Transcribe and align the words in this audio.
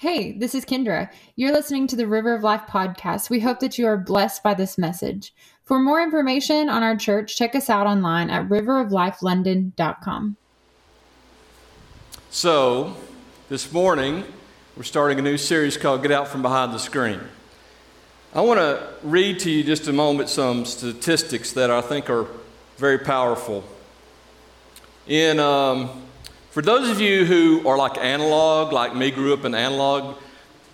Hey, 0.00 0.30
this 0.30 0.54
is 0.54 0.64
Kendra. 0.64 1.10
You're 1.34 1.50
listening 1.52 1.88
to 1.88 1.96
the 1.96 2.06
River 2.06 2.32
of 2.32 2.44
Life 2.44 2.62
podcast. 2.68 3.30
We 3.30 3.40
hope 3.40 3.58
that 3.58 3.78
you 3.78 3.86
are 3.88 3.96
blessed 3.96 4.44
by 4.44 4.54
this 4.54 4.78
message. 4.78 5.34
For 5.64 5.80
more 5.80 6.00
information 6.00 6.68
on 6.68 6.84
our 6.84 6.94
church, 6.94 7.36
check 7.36 7.56
us 7.56 7.68
out 7.68 7.88
online 7.88 8.30
at 8.30 8.48
riveroflifelondon.com. 8.48 10.36
So, 12.30 12.96
this 13.48 13.72
morning, 13.72 14.22
we're 14.76 14.84
starting 14.84 15.18
a 15.18 15.22
new 15.22 15.36
series 15.36 15.76
called 15.76 16.02
Get 16.02 16.12
Out 16.12 16.28
from 16.28 16.42
Behind 16.42 16.72
the 16.72 16.78
Screen. 16.78 17.18
I 18.32 18.42
want 18.42 18.60
to 18.60 18.88
read 19.02 19.40
to 19.40 19.50
you 19.50 19.64
just 19.64 19.88
a 19.88 19.92
moment 19.92 20.28
some 20.28 20.64
statistics 20.64 21.54
that 21.54 21.72
I 21.72 21.80
think 21.80 22.08
are 22.08 22.28
very 22.76 22.98
powerful. 22.98 23.64
In 25.08 25.40
um, 25.40 26.04
for 26.58 26.62
those 26.62 26.90
of 26.90 27.00
you 27.00 27.24
who 27.24 27.68
are 27.68 27.78
like 27.78 27.98
analog, 27.98 28.72
like 28.72 28.92
me, 28.92 29.12
grew 29.12 29.32
up 29.32 29.44
in 29.44 29.54
analog, 29.54 30.16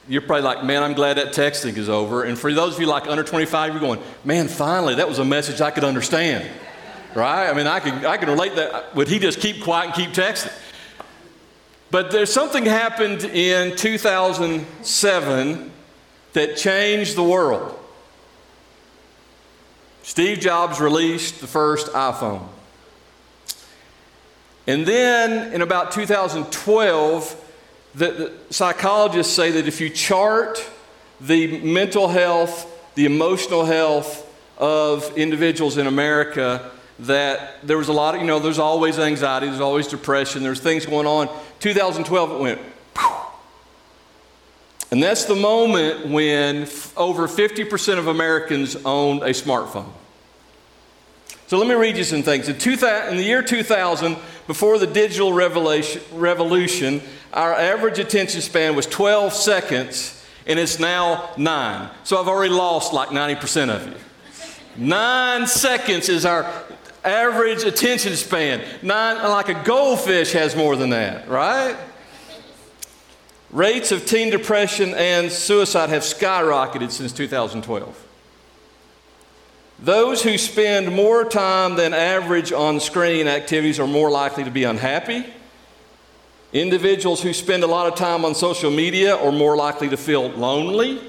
you're 0.09 0.23
probably 0.23 0.41
like, 0.41 0.65
man, 0.65 0.83
I'm 0.83 0.95
glad 0.95 1.19
that 1.19 1.34
texting 1.34 1.77
is 1.77 1.91
over. 1.91 2.23
And 2.23 2.38
for 2.38 2.55
those 2.55 2.77
of 2.77 2.80
you 2.80 2.87
like 2.87 3.07
under 3.07 3.23
25, 3.23 3.74
you're 3.74 3.80
going, 3.83 4.01
man, 4.24 4.48
finally, 4.48 4.95
that 4.95 5.07
was 5.07 5.19
a 5.19 5.27
message 5.27 5.60
I 5.60 5.70
could 5.70 5.84
understand. 5.84 6.51
Right? 7.15 7.51
I 7.51 7.52
mean, 7.52 7.66
I 7.66 7.80
can, 7.80 8.07
I 8.07 8.16
can 8.16 8.30
relate 8.30 8.55
that. 8.55 8.95
Would 8.95 9.09
he 9.09 9.19
just 9.19 9.41
keep 9.41 9.62
quiet 9.62 9.88
and 9.88 9.95
keep 9.95 10.12
texting? 10.12 10.55
But 11.91 12.10
there's 12.10 12.32
something 12.32 12.65
happened 12.65 13.23
in 13.24 13.77
2007 13.77 15.71
that 16.32 16.57
changed 16.57 17.15
the 17.15 17.24
world. 17.24 17.79
Steve 20.02 20.41
Jobs 20.41 20.80
released 20.80 21.43
the 21.43 21.46
first 21.46 21.88
iPhone. 21.88 22.48
And 24.66 24.86
then 24.86 25.52
in 25.52 25.62
about 25.62 25.92
2012, 25.92 27.41
the, 27.95 28.10
the, 28.10 28.32
psychologists 28.50 29.34
say 29.34 29.50
that 29.52 29.68
if 29.68 29.80
you 29.80 29.90
chart 29.90 30.64
the 31.20 31.60
mental 31.60 32.09
health, 32.09 32.71
the 32.95 33.06
emotional 33.06 33.65
health 33.65 34.23
of 34.59 35.16
individuals 35.16 35.76
in 35.76 35.87
America, 35.87 36.71
that 37.01 37.66
there 37.66 37.76
was 37.76 37.88
a 37.88 37.93
lot 37.93 38.15
of, 38.15 38.21
you 38.21 38.26
know, 38.26 38.38
there's 38.38 38.59
always 38.59 38.98
anxiety, 38.98 39.46
there's 39.46 39.60
always 39.60 39.87
depression, 39.87 40.43
there's 40.43 40.60
things 40.60 40.87
going 40.87 41.06
on. 41.06 41.28
2012, 41.60 42.30
it 42.32 42.40
went, 42.40 42.60
and 44.95 45.02
that's 45.02 45.24
the 45.24 45.34
moment 45.34 46.06
when 46.06 46.62
f- 46.62 46.96
over 46.96 47.26
50% 47.26 47.99
of 47.99 48.06
Americans 48.06 48.76
owned 48.84 49.23
a 49.23 49.30
smartphone. 49.30 49.90
So 51.49 51.59
let 51.59 51.66
me 51.66 51.74
read 51.74 51.96
you 51.96 52.04
some 52.04 52.23
things. 52.23 52.49
In, 52.49 52.56
2000, 52.59 53.10
in 53.10 53.16
the 53.16 53.24
year 53.24 53.43
2000, 53.43 54.16
before 54.46 54.78
the 54.78 54.87
digital 54.87 55.32
revolution, 55.32 57.02
our 57.32 57.54
average 57.54 57.98
attention 57.98 58.40
span 58.40 58.76
was 58.76 58.87
12 58.87 59.32
seconds, 59.32 60.24
and 60.46 60.59
it's 60.59 60.78
now 60.78 61.30
nine. 61.37 61.90
So 62.04 62.20
I've 62.20 62.28
already 62.28 62.52
lost 62.52 62.92
like 62.92 63.09
90% 63.09 63.70
of 63.70 63.87
you. 63.87 63.95
Nine 64.76 65.47
seconds 65.47 66.09
is 66.09 66.26
our 66.26 66.50
average 67.04 67.62
attention 67.65 68.15
span. 68.16 68.62
Nine, 68.82 69.16
like 69.28 69.48
a 69.48 69.62
goldfish 69.65 70.32
has 70.32 70.54
more 70.56 70.76
than 70.76 70.91
that, 70.91 71.28
right? 71.28 71.76
Rates 73.50 73.92
of 73.92 74.04
teen 74.04 74.31
depression 74.31 74.94
and 74.94 75.31
suicide 75.31 75.91
have 75.91 76.03
skyrocketed 76.03 76.91
since 76.91 77.12
2012. 77.12 78.06
Those 79.84 80.22
who 80.22 80.38
spend 80.38 80.97
more 80.97 81.27
time 81.27 81.77
than 81.77 81.93
average 81.93 82.53
on 82.53 82.81
screen 82.81 83.28
activities 83.28 83.78
are 83.78 83.87
more 83.87 84.10
likely 84.10 84.43
to 84.44 84.50
be 84.50 84.65
unhappy. 84.65 85.27
Individuals 86.54 87.21
who 87.21 87.34
spend 87.34 87.65
a 87.65 87.66
lot 87.66 87.87
of 87.87 87.94
time 87.94 88.25
on 88.25 88.34
social 88.34 88.71
media 88.71 89.15
are 89.15 89.31
more 89.31 89.59
likely 89.59 89.91
to 89.91 89.99
feel 89.99 90.31
lonely. 90.31 91.03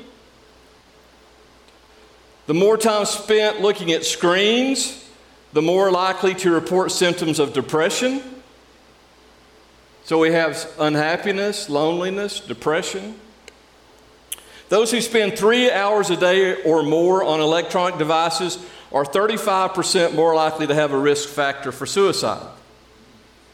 The 2.48 2.53
more 2.53 2.76
time 2.76 3.06
spent 3.06 3.62
looking 3.62 3.94
at 3.94 4.03
screens, 4.03 5.08
the 5.53 5.62
more 5.62 5.90
likely 5.90 6.34
to 6.36 6.52
report 6.52 6.92
symptoms 6.92 7.40
of 7.40 7.53
depression. 7.53 8.22
So 10.03 10.19
we 10.19 10.34
have 10.34 10.69
unhappiness, 10.78 11.69
loneliness, 11.69 12.42
depression. 12.42 13.22
Those 14.70 14.92
who 14.92 15.02
spend 15.02 15.38
three 15.38 15.72
hours 15.72 16.09
a 16.09 16.18
day 16.18 16.62
or 16.64 16.84
more 16.84 17.24
on 17.24 17.40
electronic 17.40 17.98
devices 17.98 18.58
are 18.92 19.06
35% 19.06 20.16
more 20.16 20.34
likely 20.34 20.66
to 20.68 20.74
have 20.74 20.92
a 20.92 20.98
risk 20.98 21.30
factor 21.30 21.72
for 21.72 21.86
suicide. 21.86 22.48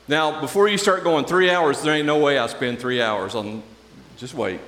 Now, 0.08 0.42
before 0.42 0.68
you 0.68 0.78
start 0.78 1.04
going 1.04 1.26
three 1.26 1.50
hours, 1.50 1.82
there 1.82 1.94
ain't 1.94 2.06
no 2.06 2.20
way 2.20 2.38
I 2.38 2.48
spend 2.48 2.80
three 2.80 3.02
hours 3.02 3.36
on, 3.36 3.64
just 4.18 4.34
wait. 4.34 4.60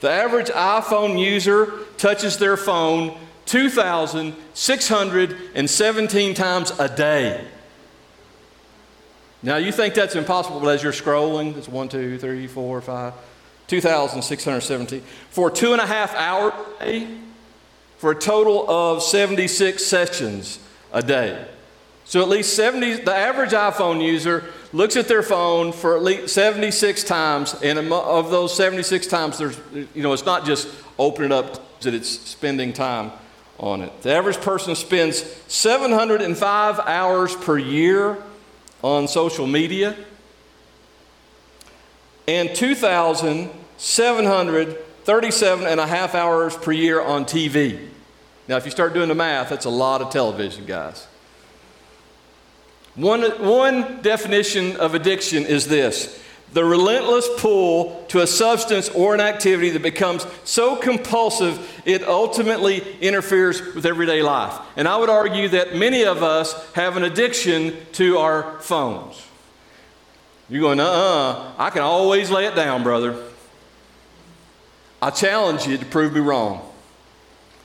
The 0.00 0.10
average 0.10 0.48
iPhone 0.48 1.18
user 1.18 1.72
touches 1.98 2.38
their 2.38 2.56
phone 2.56 3.18
2,617 3.46 6.34
times 6.34 6.72
a 6.78 6.88
day. 6.88 7.44
Now, 9.42 9.56
you 9.56 9.72
think 9.72 9.94
that's 9.94 10.14
impossible, 10.14 10.60
but 10.60 10.68
as 10.68 10.82
you're 10.82 10.92
scrolling, 10.92 11.56
it's 11.56 11.68
one, 11.68 11.88
two, 11.88 12.18
three, 12.18 12.46
four, 12.46 12.80
five. 12.80 13.14
2,617, 13.70 15.00
for 15.30 15.48
two 15.48 15.70
and 15.72 15.80
a 15.80 15.86
half 15.86 16.12
hours 16.16 16.52
a 16.80 16.84
day, 16.84 17.18
for 17.98 18.10
a 18.10 18.14
total 18.16 18.68
of 18.68 19.00
76 19.00 19.84
sessions 19.84 20.58
a 20.92 21.00
day. 21.00 21.46
So 22.04 22.20
at 22.20 22.28
least 22.28 22.56
70, 22.56 23.04
the 23.04 23.14
average 23.14 23.52
iPhone 23.52 24.04
user 24.04 24.46
looks 24.72 24.96
at 24.96 25.06
their 25.06 25.22
phone 25.22 25.70
for 25.70 25.96
at 25.96 26.02
least 26.02 26.34
76 26.34 27.04
times, 27.04 27.54
and 27.62 27.78
of 27.78 28.30
those 28.32 28.56
76 28.56 29.06
times, 29.06 29.38
there's, 29.38 29.56
you 29.72 30.02
know, 30.02 30.12
it's 30.12 30.26
not 30.26 30.44
just 30.44 30.68
opening 30.98 31.30
up 31.30 31.80
that 31.80 31.94
it's 31.94 32.08
spending 32.08 32.72
time 32.72 33.12
on 33.60 33.82
it. 33.82 34.02
The 34.02 34.10
average 34.10 34.40
person 34.40 34.74
spends 34.74 35.22
705 35.46 36.80
hours 36.80 37.36
per 37.36 37.56
year 37.56 38.18
on 38.82 39.06
social 39.06 39.46
media 39.46 39.94
and 42.26 42.54
2,000 42.54 43.50
737 43.80 45.66
and 45.66 45.80
a 45.80 45.86
half 45.86 46.14
hours 46.14 46.54
per 46.54 46.70
year 46.70 47.00
on 47.00 47.24
TV. 47.24 47.88
Now, 48.46 48.58
if 48.58 48.66
you 48.66 48.70
start 48.70 48.92
doing 48.92 49.08
the 49.08 49.14
math, 49.14 49.48
that's 49.48 49.64
a 49.64 49.70
lot 49.70 50.02
of 50.02 50.10
television, 50.10 50.66
guys. 50.66 51.06
One, 52.94 53.22
one 53.42 54.02
definition 54.02 54.76
of 54.76 54.94
addiction 54.94 55.46
is 55.46 55.66
this 55.66 56.22
the 56.52 56.62
relentless 56.64 57.26
pull 57.38 58.04
to 58.08 58.20
a 58.20 58.26
substance 58.26 58.90
or 58.90 59.14
an 59.14 59.20
activity 59.20 59.70
that 59.70 59.82
becomes 59.82 60.26
so 60.44 60.76
compulsive 60.76 61.82
it 61.86 62.02
ultimately 62.02 62.84
interferes 63.00 63.62
with 63.74 63.86
everyday 63.86 64.20
life. 64.20 64.58
And 64.76 64.88
I 64.88 64.96
would 64.98 65.08
argue 65.08 65.48
that 65.50 65.74
many 65.76 66.04
of 66.04 66.22
us 66.22 66.52
have 66.74 66.98
an 66.98 67.04
addiction 67.04 67.76
to 67.92 68.18
our 68.18 68.58
phones. 68.58 69.24
You're 70.50 70.62
going, 70.62 70.80
uh 70.80 70.84
uh-uh, 70.84 71.32
uh, 71.32 71.52
I 71.56 71.70
can 71.70 71.82
always 71.82 72.30
lay 72.30 72.46
it 72.46 72.56
down, 72.56 72.82
brother. 72.82 73.29
I 75.02 75.10
challenge 75.10 75.66
you 75.66 75.78
to 75.78 75.84
prove 75.86 76.12
me 76.12 76.20
wrong. 76.20 76.66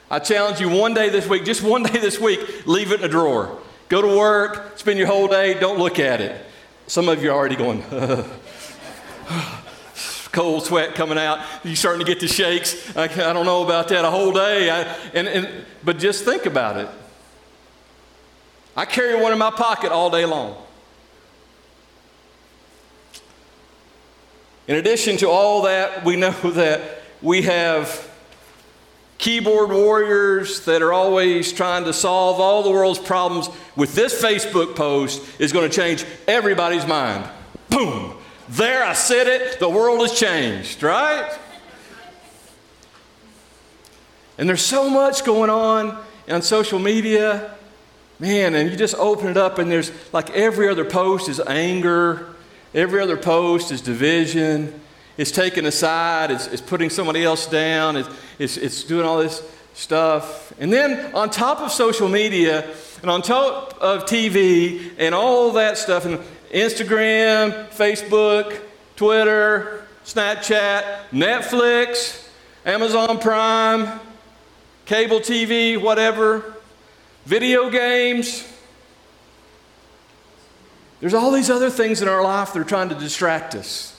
I 0.09 0.19
challenge 0.19 0.59
you 0.59 0.69
one 0.69 0.93
day 0.93 1.09
this 1.09 1.27
week, 1.27 1.45
just 1.45 1.63
one 1.63 1.83
day 1.83 1.99
this 1.99 2.19
week, 2.19 2.65
leave 2.65 2.91
it 2.91 2.99
in 2.99 3.05
a 3.05 3.09
drawer. 3.09 3.59
Go 3.89 4.01
to 4.01 4.07
work, 4.07 4.77
spend 4.77 4.97
your 4.97 5.07
whole 5.07 5.27
day, 5.27 5.59
don't 5.59 5.77
look 5.77 5.99
at 5.99 6.21
it. 6.21 6.45
Some 6.87 7.09
of 7.09 7.21
you 7.23 7.31
are 7.31 7.33
already 7.33 7.55
going, 7.55 7.83
cold 10.31 10.63
sweat 10.63 10.95
coming 10.95 11.17
out. 11.17 11.39
You're 11.63 11.75
starting 11.75 12.05
to 12.05 12.05
get 12.05 12.19
the 12.19 12.27
shakes. 12.27 12.95
I, 12.95 13.03
I 13.03 13.33
don't 13.33 13.45
know 13.45 13.63
about 13.63 13.87
that 13.89 14.05
a 14.05 14.11
whole 14.11 14.31
day. 14.31 14.69
I, 14.69 14.81
and, 15.13 15.27
and, 15.27 15.65
but 15.83 15.97
just 15.97 16.23
think 16.23 16.45
about 16.45 16.77
it. 16.77 16.87
I 18.75 18.85
carry 18.85 19.19
one 19.19 19.31
in 19.31 19.39
my 19.39 19.51
pocket 19.51 19.91
all 19.91 20.09
day 20.09 20.25
long. 20.25 20.57
In 24.67 24.75
addition 24.75 25.17
to 25.17 25.29
all 25.29 25.63
that, 25.63 26.03
we 26.03 26.15
know 26.15 26.31
that 26.51 27.04
we 27.25 27.41
have 27.41 28.07
keyboard 29.17 29.71
warriors 29.71 30.63
that 30.65 30.83
are 30.83 30.93
always 30.93 31.51
trying 31.51 31.83
to 31.83 31.91
solve 31.91 32.39
all 32.39 32.61
the 32.61 32.69
world's 32.69 32.99
problems 32.99 33.49
with 33.75 33.95
this 33.95 34.21
Facebook 34.21 34.75
post 34.75 35.23
is 35.41 35.51
going 35.51 35.67
to 35.67 35.75
change 35.75 36.05
everybody's 36.27 36.85
mind. 36.85 37.27
Boom. 37.69 38.15
There, 38.47 38.83
I 38.83 38.93
said 38.93 39.25
it. 39.25 39.59
The 39.59 39.67
world 39.67 40.01
has 40.01 40.17
changed, 40.17 40.83
right? 40.83 41.35
And 44.37 44.47
there's 44.47 44.61
so 44.61 44.87
much 44.87 45.25
going 45.25 45.49
on 45.49 45.97
on 46.29 46.43
social 46.43 46.77
media. 46.77 47.55
Man, 48.19 48.53
and 48.53 48.69
you 48.69 48.77
just 48.77 48.95
open 48.95 49.29
it 49.29 49.35
up, 49.35 49.57
and 49.57 49.71
there's 49.71 49.91
like 50.13 50.29
every 50.29 50.69
other 50.69 50.85
post 50.85 51.27
is 51.27 51.39
anger, 51.39 52.35
every 52.73 53.01
other 53.01 53.17
post 53.17 53.71
is 53.71 53.81
division, 53.81 54.79
it's 55.17 55.31
taking 55.31 55.65
aside, 55.65 56.29
side, 56.41 56.53
it's, 56.53 56.61
putting 56.61 56.89
somebody 56.89 57.23
else 57.23 57.47
down, 57.47 57.95
it's, 57.95 58.57
it's 58.57 58.83
doing 58.83 59.05
all 59.05 59.17
this 59.19 59.41
stuff. 59.73 60.53
And 60.59 60.71
then 60.71 61.13
on 61.13 61.29
top 61.29 61.59
of 61.59 61.71
social 61.71 62.09
media 62.09 62.69
and 63.01 63.09
on 63.09 63.21
top 63.21 63.77
of 63.81 64.05
TV 64.05 64.91
and 64.97 65.15
all 65.15 65.51
that 65.53 65.77
stuff, 65.77 66.05
and 66.05 66.19
Instagram, 66.51 67.69
Facebook, 67.69 68.59
Twitter, 68.95 69.85
Snapchat, 70.05 71.09
Netflix, 71.11 72.27
Amazon 72.65 73.19
Prime, 73.19 73.99
cable 74.85 75.19
TV, 75.19 75.81
whatever, 75.81 76.55
video 77.25 77.69
games. 77.69 78.47
There's 80.99 81.13
all 81.13 81.31
these 81.31 81.49
other 81.49 81.69
things 81.69 82.01
in 82.01 82.07
our 82.07 82.23
life 82.23 82.53
that 82.53 82.59
are 82.59 82.63
trying 82.63 82.89
to 82.89 82.95
distract 82.95 83.55
us. 83.55 83.94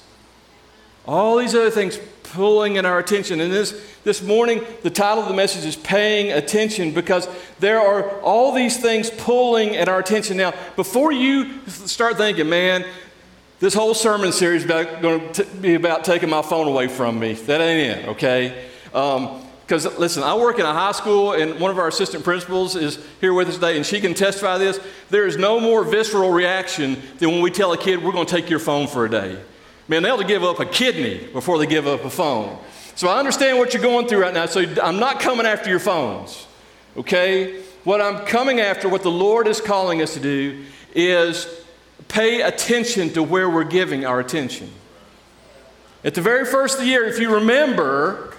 All 1.06 1.36
these 1.36 1.54
other 1.54 1.70
things 1.70 1.98
pulling 2.24 2.76
in 2.76 2.84
our 2.84 2.98
attention. 2.98 3.40
And 3.40 3.52
this, 3.52 3.80
this 4.04 4.22
morning, 4.22 4.62
the 4.82 4.90
title 4.90 5.22
of 5.22 5.28
the 5.28 5.34
message 5.34 5.64
is 5.64 5.76
Paying 5.76 6.32
Attention 6.32 6.92
because 6.92 7.28
there 7.60 7.80
are 7.80 8.20
all 8.20 8.52
these 8.52 8.78
things 8.78 9.10
pulling 9.10 9.76
at 9.76 9.88
our 9.88 10.00
attention. 10.00 10.36
Now, 10.36 10.52
before 10.74 11.12
you 11.12 11.66
start 11.68 12.16
thinking, 12.16 12.48
man, 12.48 12.84
this 13.58 13.72
whole 13.72 13.94
sermon 13.94 14.32
series 14.32 14.64
is 14.64 14.68
going 14.68 15.32
to 15.32 15.44
be 15.44 15.74
about 15.74 16.04
taking 16.04 16.28
my 16.28 16.42
phone 16.42 16.66
away 16.66 16.88
from 16.88 17.18
me. 17.18 17.34
That 17.34 17.60
ain't 17.60 17.98
it, 17.98 18.08
okay? 18.10 18.68
Because, 18.90 19.86
um, 19.86 19.98
listen, 19.98 20.22
I 20.22 20.36
work 20.36 20.58
in 20.58 20.66
a 20.66 20.74
high 20.74 20.92
school, 20.92 21.32
and 21.32 21.58
one 21.58 21.70
of 21.70 21.78
our 21.78 21.88
assistant 21.88 22.22
principals 22.22 22.76
is 22.76 22.98
here 23.20 23.32
with 23.32 23.48
us 23.48 23.54
today, 23.54 23.76
and 23.76 23.86
she 23.86 24.00
can 24.00 24.12
testify 24.12 24.58
this. 24.58 24.78
There 25.08 25.26
is 25.26 25.38
no 25.38 25.58
more 25.58 25.84
visceral 25.84 26.32
reaction 26.32 27.00
than 27.18 27.30
when 27.30 27.40
we 27.40 27.50
tell 27.50 27.72
a 27.72 27.78
kid, 27.78 28.02
we're 28.02 28.12
going 28.12 28.26
to 28.26 28.34
take 28.34 28.50
your 28.50 28.58
phone 28.58 28.88
for 28.88 29.06
a 29.06 29.10
day. 29.10 29.38
Man, 29.88 30.02
they'll 30.02 30.18
to 30.18 30.24
give 30.24 30.42
up 30.42 30.58
a 30.58 30.66
kidney 30.66 31.28
before 31.32 31.58
they 31.58 31.66
give 31.66 31.86
up 31.86 32.04
a 32.04 32.10
phone. 32.10 32.58
So 32.96 33.08
I 33.08 33.18
understand 33.18 33.58
what 33.58 33.72
you're 33.72 33.82
going 33.82 34.08
through 34.08 34.22
right 34.22 34.34
now. 34.34 34.46
So 34.46 34.64
I'm 34.82 34.98
not 34.98 35.20
coming 35.20 35.46
after 35.46 35.70
your 35.70 35.78
phones, 35.78 36.46
okay? 36.96 37.60
What 37.84 38.00
I'm 38.00 38.26
coming 38.26 38.58
after, 38.58 38.88
what 38.88 39.02
the 39.02 39.10
Lord 39.10 39.46
is 39.46 39.60
calling 39.60 40.02
us 40.02 40.14
to 40.14 40.20
do, 40.20 40.64
is 40.94 41.46
pay 42.08 42.42
attention 42.42 43.12
to 43.12 43.22
where 43.22 43.48
we're 43.48 43.64
giving 43.64 44.04
our 44.04 44.18
attention. 44.18 44.72
At 46.02 46.14
the 46.14 46.20
very 46.20 46.44
first 46.44 46.78
of 46.78 46.80
the 46.80 46.86
year, 46.86 47.04
if 47.04 47.18
you 47.20 47.34
remember, 47.34 48.34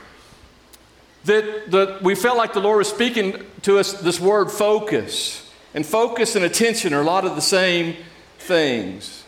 that 1.25 1.69
the, 1.69 1.99
we 2.01 2.15
felt 2.15 2.37
like 2.37 2.53
the 2.53 2.59
Lord 2.59 2.79
was 2.79 2.89
speaking 2.89 3.45
to 3.61 3.77
us 3.77 3.93
this 3.93 4.19
word 4.19 4.49
focus. 4.49 5.49
And 5.73 5.85
focus 5.85 6.35
and 6.35 6.43
attention 6.43 6.93
are 6.93 7.01
a 7.01 7.05
lot 7.05 7.25
of 7.25 7.35
the 7.35 7.41
same 7.41 7.95
things. 8.39 9.23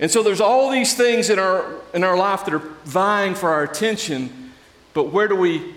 And 0.00 0.10
so 0.10 0.22
there's 0.22 0.40
all 0.40 0.70
these 0.70 0.94
things 0.94 1.28
in 1.28 1.38
our, 1.38 1.64
in 1.92 2.04
our 2.04 2.16
life 2.16 2.44
that 2.44 2.54
are 2.54 2.62
vying 2.84 3.34
for 3.34 3.50
our 3.50 3.64
attention, 3.64 4.52
but 4.94 5.12
where 5.12 5.26
do 5.26 5.34
we 5.34 5.74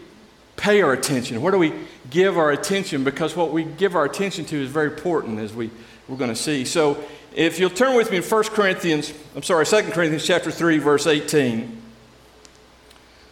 pay 0.58 0.82
our 0.82 0.94
attention? 0.94 1.42
Where 1.42 1.52
do 1.52 1.58
we 1.58 1.74
give 2.10 2.38
our 2.38 2.52
attention? 2.52 3.04
Because 3.04 3.36
what 3.36 3.52
we 3.52 3.64
give 3.64 3.96
our 3.96 4.06
attention 4.06 4.46
to 4.46 4.62
is 4.62 4.70
very 4.70 4.92
important, 4.92 5.40
as 5.40 5.54
we, 5.54 5.72
we're 6.08 6.18
going 6.18 6.30
to 6.30 6.36
see. 6.36 6.66
So 6.66 7.04
if 7.34 7.60
you'll 7.60 7.72
turn 7.72 7.96
with 7.96 8.12
me 8.12 8.18
in 8.18 8.24
1 8.24 8.44
Corinthians, 8.46 9.12
I'm 9.36 9.44
sorry, 9.44 9.66
2 9.66 9.82
Corinthians 9.92 10.26
chapter 10.26 10.52
3, 10.52 10.78
verse 10.78 11.08
18. 11.08 11.82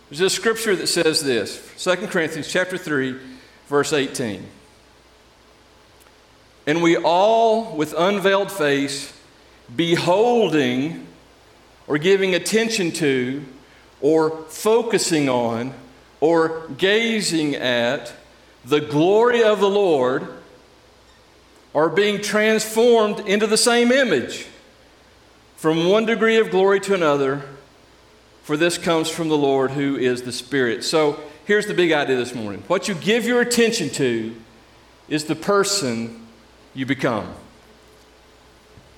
There's 0.09 0.21
a 0.21 0.29
scripture 0.29 0.75
that 0.75 0.87
says 0.87 1.23
this 1.23 1.61
2 1.77 2.07
Corinthians 2.07 2.51
chapter 2.51 2.79
3, 2.79 3.15
verse 3.67 3.93
18. 3.93 4.43
And 6.65 6.81
we 6.81 6.97
all, 6.97 7.75
with 7.75 7.93
unveiled 7.95 8.51
face, 8.51 9.18
beholding 9.75 11.07
or 11.87 11.97
giving 11.97 12.35
attention 12.35 12.91
to 12.91 13.43
or 14.01 14.43
focusing 14.49 15.29
on 15.29 15.73
or 16.21 16.67
gazing 16.77 17.55
at 17.55 18.13
the 18.65 18.81
glory 18.81 19.43
of 19.43 19.59
the 19.59 19.69
Lord 19.69 20.27
are 21.73 21.89
being 21.89 22.21
transformed 22.21 23.19
into 23.21 23.47
the 23.47 23.57
same 23.57 23.91
image 23.91 24.47
from 25.55 25.89
one 25.89 26.05
degree 26.05 26.37
of 26.37 26.51
glory 26.51 26.79
to 26.79 26.93
another, 26.93 27.41
for 28.43 28.57
this 28.57 28.77
comes 28.77 29.09
from 29.09 29.29
the 29.29 29.37
Lord 29.37 29.71
who 29.71 29.97
is 29.97 30.23
the 30.23 30.31
Spirit. 30.31 30.83
So 30.83 31.19
here's 31.45 31.67
the 31.67 31.73
big 31.73 31.91
idea 31.91 32.15
this 32.15 32.33
morning 32.33 32.63
what 32.67 32.87
you 32.87 32.95
give 32.95 33.25
your 33.25 33.41
attention 33.41 33.89
to 33.89 34.35
is 35.07 35.25
the 35.25 35.35
person 35.35 36.27
you 36.73 36.85
become. 36.85 37.33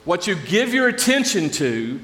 What 0.06 0.27
you 0.27 0.36
give 0.36 0.74
your 0.74 0.88
attention 0.88 1.50
to 1.51 2.00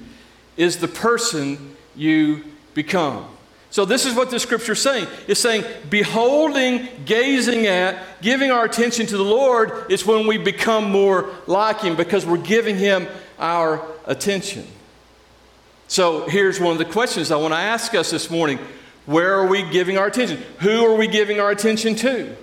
is 0.56 0.78
the 0.78 0.88
person 0.88 1.76
you 1.96 2.44
become. 2.74 3.26
So, 3.70 3.84
this 3.86 4.06
is 4.06 4.14
what 4.16 4.32
the 4.32 4.40
scripture 4.40 4.72
is 4.72 4.82
saying. 4.82 5.08
It's 5.28 5.42
saying, 5.42 5.66
beholding, 5.90 6.88
gazing 7.06 7.68
at, 7.68 8.02
giving 8.22 8.50
our 8.50 8.64
attention 8.64 9.06
to 9.08 9.18
the 9.18 9.24
Lord 9.24 9.92
is 9.92 10.06
when 10.06 10.26
we 10.26 10.38
become 10.38 10.90
more 10.90 11.30
like 11.48 11.82
Him 11.82 11.96
because 11.96 12.26
we're 12.26 12.38
giving 12.38 12.78
Him 12.78 13.08
our 13.38 13.86
attention. 14.06 14.66
So, 15.90 16.28
here's 16.28 16.60
one 16.60 16.72
of 16.72 16.78
the 16.78 16.86
questions 16.86 17.30
I 17.30 17.38
want 17.38 17.54
to 17.54 17.60
ask 17.60 17.94
us 17.94 18.10
this 18.10 18.30
morning 18.30 18.60
Where 19.06 19.34
are 19.36 19.48
we 19.48 19.70
giving 19.70 19.98
our 19.98 20.08
attention? 20.08 20.42
Who 20.60 20.86
are 20.86 20.96
we 20.96 21.08
giving 21.08 21.40
our 21.40 21.52
attention 21.52 21.96
to? 21.98 22.36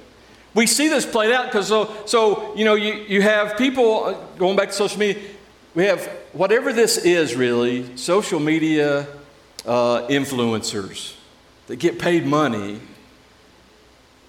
We 0.55 0.67
see 0.69 0.89
this 0.89 1.05
played 1.05 1.33
out 1.33 1.47
because, 1.47 1.69
so, 1.69 1.93
so, 2.07 2.55
you 2.55 2.65
know, 2.65 2.75
you, 2.75 2.93
you 3.09 3.23
have 3.23 3.59
people, 3.59 4.05
uh, 4.05 4.15
going 4.39 4.57
back 4.57 4.69
to 4.69 4.75
social 4.75 5.01
media, 5.01 5.21
we 5.75 5.85
have 5.85 6.07
whatever 6.33 6.73
this 6.73 6.99
is 6.99 7.35
really, 7.35 7.97
social 7.97 8.39
media 8.39 9.07
uh, 9.67 10.07
influencers 10.09 11.15
that 11.67 11.77
get 11.77 11.99
paid 11.99 12.27
money. 12.27 12.81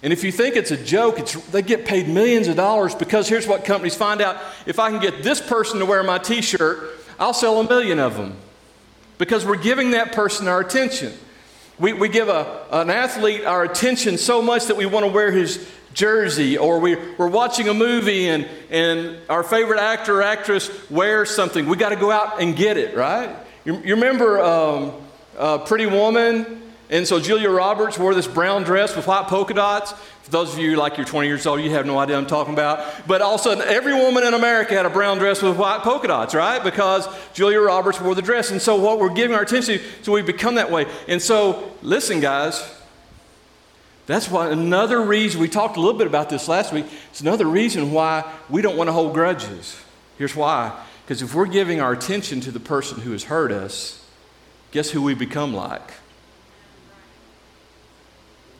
And 0.02 0.12
if 0.12 0.24
you 0.24 0.32
think 0.32 0.56
it's 0.56 0.70
a 0.72 0.82
joke, 0.82 1.18
it's, 1.18 1.34
they 1.48 1.62
get 1.62 1.84
paid 1.84 2.08
millions 2.08 2.48
of 2.48 2.56
dollars 2.56 2.94
because 2.94 3.28
here's 3.28 3.46
what 3.46 3.64
companies 3.64 3.94
find 3.94 4.20
out 4.20 4.36
if 4.66 4.78
I 4.78 4.90
can 4.90 5.00
get 5.00 5.22
this 5.22 5.40
person 5.40 5.78
to 5.78 5.86
wear 5.86 6.02
my 6.02 6.18
t 6.18 6.42
shirt, 6.42 6.98
I'll 7.18 7.34
sell 7.34 7.60
a 7.60 7.68
million 7.68 7.98
of 7.98 8.16
them 8.16 8.36
because 9.18 9.46
we're 9.46 9.56
giving 9.56 9.92
that 9.92 10.12
person 10.12 10.48
our 10.48 10.60
attention. 10.60 11.12
We, 11.78 11.92
we 11.92 12.08
give 12.08 12.28
a, 12.28 12.64
an 12.70 12.90
athlete 12.90 13.44
our 13.44 13.62
attention 13.62 14.18
so 14.18 14.42
much 14.42 14.66
that 14.66 14.76
we 14.76 14.86
want 14.86 15.06
to 15.06 15.12
wear 15.12 15.30
his 15.30 15.66
jersey, 15.96 16.58
or 16.58 16.78
we, 16.78 16.94
we're 17.16 17.26
watching 17.26 17.68
a 17.68 17.74
movie 17.74 18.28
and, 18.28 18.46
and 18.70 19.16
our 19.30 19.42
favorite 19.42 19.80
actor 19.80 20.20
or 20.20 20.22
actress 20.22 20.70
wears 20.90 21.30
something. 21.30 21.66
We 21.66 21.78
got 21.78 21.88
to 21.88 21.96
go 21.96 22.10
out 22.10 22.40
and 22.40 22.54
get 22.54 22.76
it, 22.76 22.94
right? 22.94 23.34
You, 23.64 23.78
you 23.78 23.94
remember 23.94 24.38
um, 24.40 24.92
uh, 25.38 25.58
Pretty 25.58 25.86
Woman? 25.86 26.62
And 26.90 27.08
so 27.08 27.18
Julia 27.18 27.48
Roberts 27.48 27.98
wore 27.98 28.14
this 28.14 28.28
brown 28.28 28.62
dress 28.62 28.94
with 28.94 29.06
white 29.06 29.26
polka 29.26 29.54
dots. 29.54 29.92
For 30.22 30.30
those 30.30 30.52
of 30.52 30.58
you 30.58 30.76
like 30.76 30.98
you're 30.98 31.06
20 31.06 31.28
years 31.28 31.46
old, 31.46 31.62
you 31.62 31.70
have 31.70 31.86
no 31.86 31.98
idea 31.98 32.18
I'm 32.18 32.26
talking 32.26 32.52
about. 32.52 33.08
But 33.08 33.22
all 33.22 33.36
of 33.36 33.40
a 33.40 33.44
sudden, 33.44 33.64
every 33.66 33.94
woman 33.94 34.22
in 34.22 34.34
America 34.34 34.74
had 34.74 34.84
a 34.84 34.90
brown 34.90 35.16
dress 35.16 35.40
with 35.40 35.56
white 35.56 35.80
polka 35.80 36.08
dots, 36.08 36.34
right? 36.34 36.62
Because 36.62 37.08
Julia 37.32 37.60
Roberts 37.60 38.00
wore 38.02 38.14
the 38.14 38.22
dress. 38.22 38.50
And 38.50 38.60
so 38.60 38.76
what 38.76 39.00
we're 39.00 39.14
giving 39.14 39.34
our 39.34 39.42
attention 39.42 39.78
to, 39.78 39.84
so 40.02 40.12
we 40.12 40.20
become 40.20 40.56
that 40.56 40.70
way. 40.70 40.86
And 41.08 41.22
so, 41.22 41.72
listen, 41.80 42.20
guys, 42.20 42.62
that's 44.06 44.30
why 44.30 44.50
another 44.50 45.00
reason, 45.00 45.40
we 45.40 45.48
talked 45.48 45.76
a 45.76 45.80
little 45.80 45.98
bit 45.98 46.06
about 46.06 46.30
this 46.30 46.48
last 46.48 46.72
week, 46.72 46.86
it's 47.10 47.20
another 47.20 47.46
reason 47.46 47.92
why 47.92 48.24
we 48.48 48.62
don't 48.62 48.76
want 48.76 48.88
to 48.88 48.92
hold 48.92 49.14
grudges. 49.14 49.80
Here's 50.16 50.34
why. 50.34 50.80
Because 51.04 51.22
if 51.22 51.34
we're 51.34 51.46
giving 51.46 51.80
our 51.80 51.92
attention 51.92 52.40
to 52.42 52.50
the 52.50 52.60
person 52.60 53.00
who 53.00 53.12
has 53.12 53.24
hurt 53.24 53.52
us, 53.52 54.04
guess 54.70 54.90
who 54.90 55.02
we 55.02 55.14
become 55.14 55.54
like? 55.54 55.90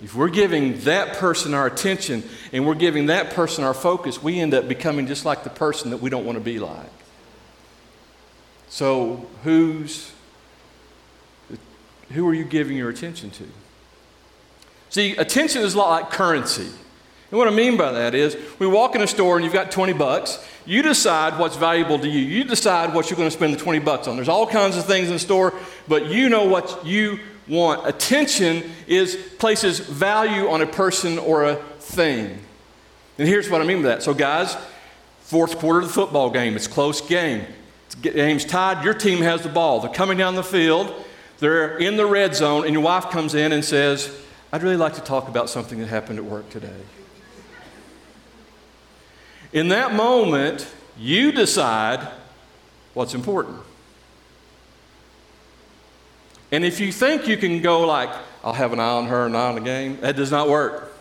If 0.02 0.14
we're 0.14 0.28
giving 0.28 0.80
that 0.80 1.16
person 1.16 1.54
our 1.54 1.66
attention 1.66 2.22
and 2.52 2.66
we're 2.66 2.74
giving 2.74 3.06
that 3.06 3.30
person 3.30 3.64
our 3.64 3.72
focus, 3.72 4.22
we 4.22 4.38
end 4.38 4.52
up 4.52 4.68
becoming 4.68 5.06
just 5.06 5.24
like 5.24 5.42
the 5.42 5.50
person 5.50 5.90
that 5.90 5.98
we 5.98 6.10
don't 6.10 6.26
want 6.26 6.36
to 6.36 6.44
be 6.44 6.58
like. 6.58 6.90
So, 8.68 9.26
who's 9.42 10.12
who 12.10 12.28
are 12.28 12.34
you 12.34 12.44
giving 12.44 12.76
your 12.76 12.90
attention 12.90 13.30
to? 13.30 13.44
See, 14.88 15.16
attention 15.16 15.62
is 15.62 15.74
a 15.74 15.78
lot 15.78 15.90
like 15.90 16.10
currency. 16.10 16.68
And 17.30 17.38
what 17.38 17.48
I 17.48 17.50
mean 17.50 17.76
by 17.76 17.92
that 17.92 18.14
is, 18.14 18.36
we 18.58 18.66
walk 18.66 18.94
in 18.94 19.02
a 19.02 19.06
store 19.06 19.36
and 19.36 19.44
you've 19.44 19.52
got 19.52 19.70
20 19.70 19.92
bucks. 19.94 20.44
You 20.64 20.82
decide 20.82 21.38
what's 21.38 21.56
valuable 21.56 21.98
to 21.98 22.08
you. 22.08 22.20
You 22.20 22.44
decide 22.44 22.94
what 22.94 23.10
you're 23.10 23.16
going 23.16 23.28
to 23.28 23.36
spend 23.36 23.52
the 23.52 23.58
20 23.58 23.80
bucks 23.80 24.06
on. 24.06 24.16
There's 24.16 24.28
all 24.28 24.46
kinds 24.46 24.76
of 24.76 24.86
things 24.86 25.08
in 25.08 25.14
the 25.14 25.18
store, 25.18 25.52
but 25.88 26.06
you 26.06 26.28
know 26.28 26.44
what 26.44 26.86
you 26.86 27.18
want. 27.48 27.86
Attention 27.86 28.70
is 28.86 29.16
places 29.38 29.80
value 29.80 30.48
on 30.48 30.62
a 30.62 30.66
person 30.66 31.18
or 31.18 31.44
a 31.44 31.56
thing. 31.80 32.38
And 33.18 33.26
here's 33.26 33.50
what 33.50 33.60
I 33.60 33.64
mean 33.64 33.82
by 33.82 33.88
that. 33.88 34.02
So, 34.02 34.14
guys, 34.14 34.56
fourth 35.20 35.58
quarter 35.58 35.80
of 35.80 35.86
the 35.86 35.92
football 35.92 36.30
game, 36.30 36.54
it's 36.54 36.68
close 36.68 37.00
game. 37.00 37.44
The 38.02 38.10
game's 38.10 38.44
tied. 38.44 38.84
Your 38.84 38.94
team 38.94 39.18
has 39.22 39.42
the 39.42 39.48
ball. 39.48 39.80
They're 39.80 39.92
coming 39.92 40.18
down 40.18 40.34
the 40.34 40.44
field. 40.44 40.92
They're 41.38 41.76
in 41.78 41.96
the 41.96 42.06
red 42.06 42.34
zone, 42.34 42.64
and 42.64 42.72
your 42.72 42.82
wife 42.82 43.10
comes 43.10 43.34
in 43.34 43.52
and 43.52 43.64
says, 43.64 44.10
I'd 44.52 44.62
really 44.62 44.76
like 44.76 44.94
to 44.94 45.00
talk 45.00 45.28
about 45.28 45.50
something 45.50 45.78
that 45.80 45.88
happened 45.88 46.18
at 46.18 46.24
work 46.24 46.48
today. 46.50 46.80
In 49.52 49.68
that 49.68 49.94
moment, 49.94 50.66
you 50.98 51.32
decide 51.32 52.06
what's 52.94 53.14
important. 53.14 53.58
And 56.52 56.64
if 56.64 56.80
you 56.80 56.92
think 56.92 57.26
you 57.26 57.36
can 57.36 57.60
go 57.60 57.86
like, 57.86 58.10
I'll 58.44 58.52
have 58.52 58.72
an 58.72 58.80
eye 58.80 58.84
on 58.84 59.06
her 59.06 59.26
and 59.26 59.36
eye 59.36 59.48
on 59.48 59.56
the 59.56 59.60
game, 59.60 60.00
that 60.00 60.16
does 60.16 60.30
not 60.30 60.48
work. 60.48 60.95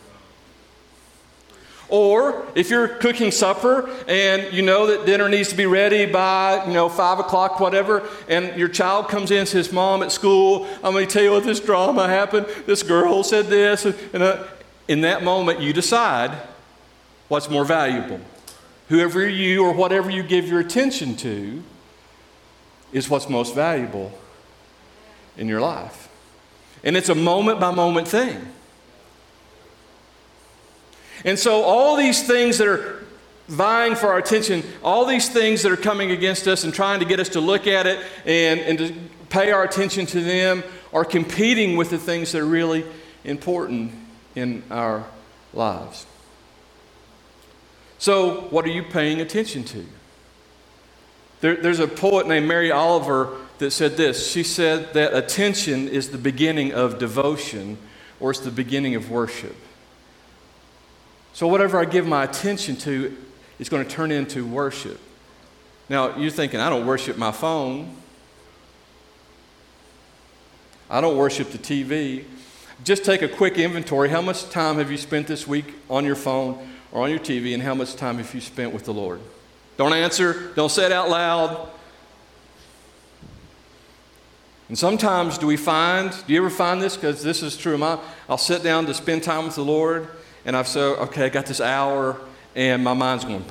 Or 1.87 2.45
if 2.55 2.69
you're 2.69 2.87
cooking 2.87 3.31
supper 3.31 3.89
and 4.07 4.51
you 4.51 4.63
know 4.63 4.87
that 4.87 5.05
dinner 5.05 5.29
needs 5.29 5.49
to 5.49 5.55
be 5.55 5.65
ready 5.65 6.05
by, 6.05 6.65
you 6.65 6.73
know, 6.73 6.89
five 6.89 7.19
o'clock, 7.19 7.59
whatever, 7.59 8.07
and 8.27 8.57
your 8.57 8.69
child 8.69 9.07
comes 9.07 9.29
in 9.29 9.39
and 9.39 9.47
says, 9.47 9.71
Mom, 9.71 10.01
at 10.01 10.11
school, 10.11 10.67
I'm 10.83 10.93
going 10.93 11.05
to 11.07 11.13
tell 11.13 11.23
you 11.23 11.31
what 11.31 11.43
this 11.43 11.59
drama 11.59 12.07
happened. 12.07 12.47
This 12.65 12.81
girl 12.81 13.23
said 13.23 13.47
this. 13.47 13.85
And 13.85 14.23
uh, 14.23 14.43
in 14.87 15.01
that 15.01 15.23
moment, 15.23 15.59
you 15.59 15.73
decide 15.73 16.31
what's 17.27 17.49
more 17.49 17.65
valuable. 17.65 18.19
Whoever 18.89 19.27
you 19.27 19.63
or 19.63 19.73
whatever 19.73 20.09
you 20.09 20.23
give 20.23 20.47
your 20.47 20.59
attention 20.59 21.15
to 21.17 21.63
is 22.91 23.09
what's 23.09 23.29
most 23.29 23.53
valuable 23.53 24.11
in 25.37 25.47
your 25.47 25.61
life. 25.61 26.09
And 26.83 26.95
it's 26.95 27.09
a 27.09 27.15
moment 27.15 27.59
by 27.59 27.71
moment 27.71 28.07
thing. 28.07 28.47
And 31.25 31.37
so, 31.37 31.63
all 31.63 31.97
these 31.97 32.25
things 32.25 32.59
that 32.59 32.67
are 32.67 33.03
vying 33.47 33.95
for 33.95 34.07
our 34.07 34.19
attention, 34.19 34.63
all 34.83 35.05
these 35.05 35.27
things 35.27 35.63
that 35.63 35.71
are 35.71 35.77
coming 35.77 36.11
against 36.11 36.47
us 36.47 36.63
and 36.63 36.73
trying 36.73 36.99
to 36.99 37.05
get 37.05 37.19
us 37.19 37.29
to 37.29 37.41
look 37.41 37.67
at 37.67 37.87
it 37.87 37.99
and, 38.25 38.59
and 38.59 38.77
to 38.77 38.93
pay 39.29 39.51
our 39.51 39.63
attention 39.63 40.05
to 40.05 40.21
them, 40.21 40.63
are 40.93 41.03
competing 41.03 41.75
with 41.75 41.89
the 41.89 41.97
things 41.97 42.31
that 42.31 42.41
are 42.41 42.45
really 42.45 42.85
important 43.23 43.91
in 44.35 44.63
our 44.69 45.03
lives. 45.53 46.05
So, 47.97 48.41
what 48.51 48.63
are 48.65 48.69
you 48.69 48.83
paying 48.83 49.19
attention 49.19 49.63
to? 49.65 49.85
There, 51.41 51.55
there's 51.55 51.79
a 51.79 51.87
poet 51.87 52.27
named 52.27 52.47
Mary 52.47 52.71
Oliver 52.71 53.35
that 53.57 53.71
said 53.71 53.97
this. 53.97 54.31
She 54.31 54.43
said 54.43 54.93
that 54.93 55.15
attention 55.15 55.87
is 55.87 56.09
the 56.09 56.17
beginning 56.19 56.73
of 56.73 56.99
devotion 56.99 57.79
or 58.19 58.31
it's 58.31 58.39
the 58.41 58.51
beginning 58.51 58.93
of 58.93 59.09
worship. 59.09 59.55
So, 61.35 61.47
whatever 61.47 61.77
I 61.77 61.83
give 61.83 62.07
my 62.07 62.23
attention 62.23 62.77
to 62.77 63.13
is 63.59 63.67
going 63.67 63.85
to 63.85 63.91
turn 63.91 64.09
into 64.09 64.45
worship. 64.45 64.97
Now, 65.89 66.15
you're 66.15 66.31
thinking, 66.31 66.61
I 66.61 66.69
don't 66.69 66.85
worship 66.85 67.17
my 67.17 67.33
phone, 67.33 67.93
I 70.89 71.01
don't 71.01 71.17
worship 71.17 71.51
the 71.51 71.57
TV. 71.57 72.23
Just 72.85 73.03
take 73.03 73.21
a 73.21 73.27
quick 73.27 73.57
inventory. 73.57 74.07
How 74.07 74.21
much 74.21 74.49
time 74.49 74.77
have 74.77 74.89
you 74.89 74.97
spent 74.97 75.27
this 75.27 75.45
week 75.45 75.73
on 75.89 76.05
your 76.05 76.15
phone 76.15 76.69
or 76.93 77.03
on 77.03 77.09
your 77.09 77.19
TV, 77.19 77.53
and 77.53 77.61
how 77.61 77.75
much 77.75 77.97
time 77.97 78.17
have 78.17 78.33
you 78.33 78.39
spent 78.39 78.73
with 78.73 78.85
the 78.85 78.93
Lord? 78.93 79.19
Don't 79.75 79.91
answer, 79.91 80.53
don't 80.55 80.71
say 80.71 80.85
it 80.85 80.93
out 80.93 81.09
loud. 81.09 81.67
And 84.69 84.77
sometimes 84.79 85.37
do 85.37 85.47
we 85.47 85.57
find, 85.57 86.11
do 86.11 86.31
you 86.31 86.39
ever 86.39 86.49
find 86.49 86.81
this? 86.81 86.95
Because 86.95 87.23
this 87.23 87.43
is 87.43 87.57
true. 87.57 87.83
I'll 88.29 88.37
sit 88.37 88.63
down 88.63 88.85
to 88.85 88.93
spend 88.93 89.23
time 89.23 89.43
with 89.43 89.55
the 89.55 89.65
Lord, 89.65 90.07
and 90.45 90.55
I've 90.55 90.67
said, 90.67 90.99
okay, 90.99 91.25
I 91.25 91.29
got 91.29 91.45
this 91.45 91.59
hour, 91.59 92.19
and 92.55 92.83
my 92.83 92.93
mind's 92.93 93.25
going, 93.25 93.43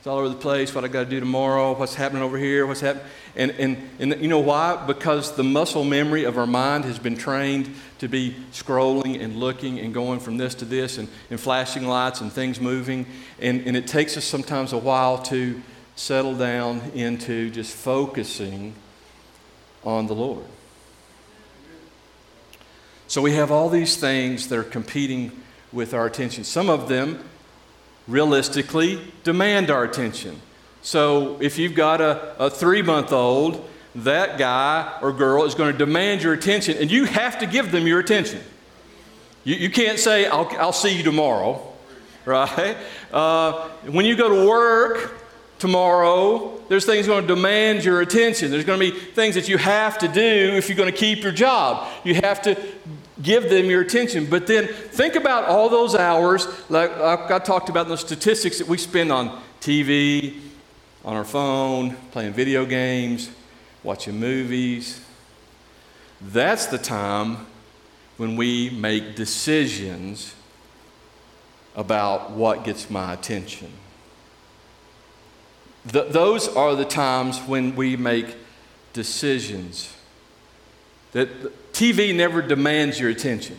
it's 0.00 0.06
all 0.06 0.18
over 0.18 0.30
the 0.30 0.34
place, 0.34 0.74
what 0.74 0.82
I 0.82 0.88
got 0.88 1.04
to 1.04 1.10
do 1.10 1.20
tomorrow, 1.20 1.74
what's 1.76 1.94
happening 1.94 2.22
over 2.22 2.38
here, 2.38 2.66
what's 2.66 2.80
happening. 2.80 3.04
And, 3.36 3.50
and, 3.52 3.90
and 3.98 4.22
you 4.22 4.28
know 4.28 4.38
why? 4.38 4.82
Because 4.86 5.36
the 5.36 5.44
muscle 5.44 5.84
memory 5.84 6.24
of 6.24 6.38
our 6.38 6.46
mind 6.46 6.86
has 6.86 6.98
been 6.98 7.18
trained 7.18 7.74
to 7.98 8.08
be 8.08 8.34
scrolling 8.50 9.22
and 9.22 9.36
looking 9.36 9.78
and 9.78 9.92
going 9.92 10.20
from 10.20 10.38
this 10.38 10.54
to 10.56 10.64
this 10.64 10.96
and, 10.96 11.06
and 11.28 11.38
flashing 11.38 11.86
lights 11.86 12.22
and 12.22 12.32
things 12.32 12.60
moving. 12.60 13.04
And, 13.40 13.66
and 13.66 13.76
it 13.76 13.86
takes 13.86 14.16
us 14.16 14.24
sometimes 14.24 14.72
a 14.72 14.78
while 14.78 15.18
to 15.24 15.60
settle 15.96 16.34
down 16.34 16.80
into 16.94 17.50
just 17.50 17.74
focusing 17.74 18.74
on 19.84 20.06
the 20.06 20.14
Lord. 20.14 20.46
So 23.10 23.20
we 23.20 23.32
have 23.32 23.50
all 23.50 23.68
these 23.68 23.96
things 23.96 24.46
that 24.50 24.56
are 24.60 24.62
competing 24.62 25.32
with 25.72 25.94
our 25.94 26.06
attention. 26.06 26.44
Some 26.44 26.70
of 26.70 26.88
them 26.88 27.24
realistically 28.06 29.00
demand 29.24 29.68
our 29.68 29.82
attention. 29.82 30.40
So 30.82 31.36
if 31.40 31.58
you've 31.58 31.74
got 31.74 32.00
a, 32.00 32.36
a 32.38 32.48
three 32.48 32.82
month 32.82 33.12
old, 33.12 33.68
that 33.96 34.38
guy 34.38 34.96
or 35.02 35.12
girl 35.12 35.42
is 35.44 35.56
going 35.56 35.72
to 35.72 35.76
demand 35.76 36.22
your 36.22 36.34
attention, 36.34 36.76
and 36.78 36.88
you 36.88 37.04
have 37.04 37.40
to 37.40 37.46
give 37.46 37.72
them 37.72 37.84
your 37.84 37.98
attention. 37.98 38.42
You, 39.42 39.56
you 39.56 39.70
can't 39.70 39.98
say, 39.98 40.26
I'll, 40.26 40.46
I'll 40.60 40.72
see 40.72 40.96
you 40.96 41.02
tomorrow, 41.02 41.60
right? 42.24 42.76
Uh, 43.12 43.70
when 43.86 44.06
you 44.06 44.14
go 44.14 44.28
to 44.28 44.48
work, 44.48 45.20
tomorrow, 45.58 46.58
there's 46.68 46.86
things 46.86 47.06
going 47.06 47.26
to 47.26 47.34
demand 47.34 47.84
your 47.84 48.00
attention. 48.00 48.50
There's 48.50 48.64
going 48.64 48.80
to 48.80 48.92
be 48.92 48.98
things 48.98 49.34
that 49.34 49.48
you 49.48 49.58
have 49.58 49.98
to 49.98 50.08
do 50.08 50.54
if 50.56 50.68
you're 50.68 50.76
going 50.76 50.90
to 50.90 50.96
keep 50.96 51.22
your 51.22 51.32
job. 51.32 51.86
You 52.02 52.14
have 52.14 52.40
to 52.42 52.56
give 53.22 53.50
them 53.50 53.66
your 53.66 53.82
attention. 53.82 54.26
But 54.26 54.46
then 54.46 54.66
think 54.68 55.14
about 55.14 55.44
all 55.44 55.68
those 55.68 55.94
hours, 55.94 56.46
like 56.68 56.90
I 56.98 57.38
talked 57.38 57.68
about 57.68 57.88
the 57.88 57.96
statistics 57.96 58.58
that 58.58 58.66
we 58.66 58.78
spend 58.78 59.12
on 59.12 59.42
TV, 59.60 60.40
on 61.04 61.16
our 61.16 61.24
phone, 61.24 61.96
playing 62.12 62.32
video 62.32 62.64
games, 62.64 63.30
watching 63.82 64.18
movies. 64.18 65.04
That's 66.20 66.66
the 66.66 66.78
time 66.78 67.46
when 68.16 68.36
we 68.36 68.70
make 68.70 69.16
decisions 69.16 70.34
about 71.74 72.32
what 72.32 72.64
gets 72.64 72.90
my 72.90 73.12
attention. 73.12 73.72
those 75.84 76.46
are 76.48 76.74
the 76.74 76.84
times 76.84 77.38
when 77.40 77.74
we 77.74 77.96
make 77.96 78.36
decisions 78.92 79.94
that 81.12 81.72
TV 81.72 82.14
never 82.14 82.42
demands 82.42 82.98
your 82.98 83.10
attention. 83.10 83.56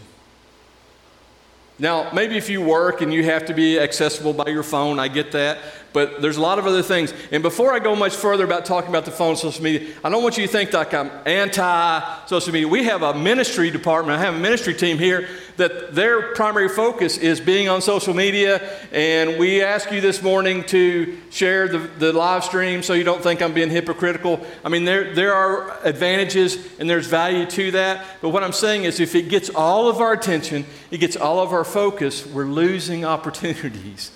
Now, 1.79 2.11
maybe 2.13 2.37
if 2.37 2.49
you 2.49 2.61
work 2.61 3.01
and 3.01 3.13
you 3.13 3.23
have 3.23 3.45
to 3.45 3.53
be 3.53 3.79
accessible 3.79 4.33
by 4.33 4.47
your 4.47 4.61
phone, 4.61 4.99
I 4.99 5.07
get 5.07 5.31
that 5.31 5.57
but 5.93 6.21
there's 6.21 6.37
a 6.37 6.41
lot 6.41 6.59
of 6.59 6.65
other 6.65 6.81
things. 6.81 7.13
And 7.31 7.43
before 7.43 7.73
I 7.73 7.79
go 7.79 7.95
much 7.95 8.15
further 8.15 8.43
about 8.43 8.65
talking 8.65 8.89
about 8.89 9.05
the 9.05 9.11
phone 9.11 9.35
social 9.35 9.63
media, 9.63 9.93
I 10.03 10.09
don't 10.09 10.23
want 10.23 10.37
you 10.37 10.45
to 10.45 10.51
think 10.51 10.73
like 10.73 10.93
I'm 10.93 11.11
anti 11.25 12.25
social 12.27 12.53
media. 12.53 12.67
We 12.67 12.85
have 12.85 13.01
a 13.01 13.13
ministry 13.13 13.69
department, 13.71 14.19
I 14.19 14.21
have 14.23 14.35
a 14.35 14.39
ministry 14.39 14.73
team 14.73 14.97
here 14.97 15.27
that 15.61 15.93
their 15.93 16.33
primary 16.33 16.67
focus 16.67 17.19
is 17.19 17.39
being 17.39 17.69
on 17.69 17.81
social 17.81 18.15
media. 18.15 18.59
And 18.91 19.37
we 19.37 19.61
ask 19.61 19.91
you 19.91 20.01
this 20.01 20.23
morning 20.23 20.63
to 20.65 21.17
share 21.29 21.67
the, 21.67 21.77
the 21.77 22.13
live 22.13 22.43
stream 22.43 22.81
so 22.81 22.93
you 22.93 23.03
don't 23.03 23.21
think 23.21 23.43
I'm 23.43 23.53
being 23.53 23.69
hypocritical. 23.69 24.43
I 24.65 24.69
mean, 24.69 24.85
there, 24.85 25.13
there 25.13 25.35
are 25.35 25.77
advantages 25.85 26.57
and 26.79 26.89
there's 26.89 27.05
value 27.05 27.45
to 27.45 27.71
that. 27.71 28.05
But 28.21 28.29
what 28.29 28.43
I'm 28.43 28.53
saying 28.53 28.85
is, 28.85 28.99
if 28.99 29.13
it 29.13 29.29
gets 29.29 29.51
all 29.51 29.87
of 29.87 30.01
our 30.01 30.13
attention, 30.13 30.65
it 30.89 30.97
gets 30.97 31.15
all 31.15 31.39
of 31.39 31.53
our 31.53 31.63
focus, 31.63 32.25
we're 32.25 32.45
losing 32.45 33.05
opportunities 33.05 34.11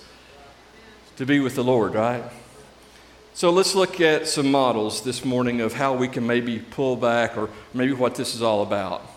to 1.16 1.26
be 1.26 1.38
with 1.38 1.54
the 1.54 1.64
Lord, 1.64 1.94
right? 1.94 2.24
So 3.34 3.50
let's 3.50 3.76
look 3.76 4.00
at 4.00 4.26
some 4.26 4.50
models 4.50 5.02
this 5.02 5.24
morning 5.24 5.60
of 5.60 5.74
how 5.74 5.94
we 5.94 6.08
can 6.08 6.26
maybe 6.26 6.58
pull 6.58 6.96
back 6.96 7.36
or 7.36 7.50
maybe 7.72 7.92
what 7.92 8.16
this 8.16 8.34
is 8.34 8.42
all 8.42 8.62
about. 8.62 9.15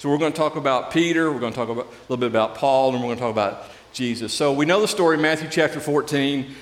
So 0.00 0.08
we're 0.08 0.16
going 0.16 0.32
to 0.32 0.38
talk 0.38 0.56
about 0.56 0.92
Peter, 0.92 1.30
we're 1.30 1.40
going 1.40 1.52
to 1.52 1.56
talk 1.58 1.68
about, 1.68 1.84
a 1.84 1.90
little 2.08 2.16
bit 2.16 2.28
about 2.28 2.54
Paul, 2.54 2.94
and 2.94 3.02
we're 3.02 3.08
going 3.08 3.18
to 3.18 3.20
talk 3.20 3.32
about 3.32 3.64
Jesus. 3.92 4.32
So 4.32 4.50
we 4.50 4.64
know 4.64 4.80
the 4.80 4.88
story, 4.88 5.16
in 5.16 5.20
Matthew 5.20 5.46
chapter 5.50 5.78
14, 5.78 6.54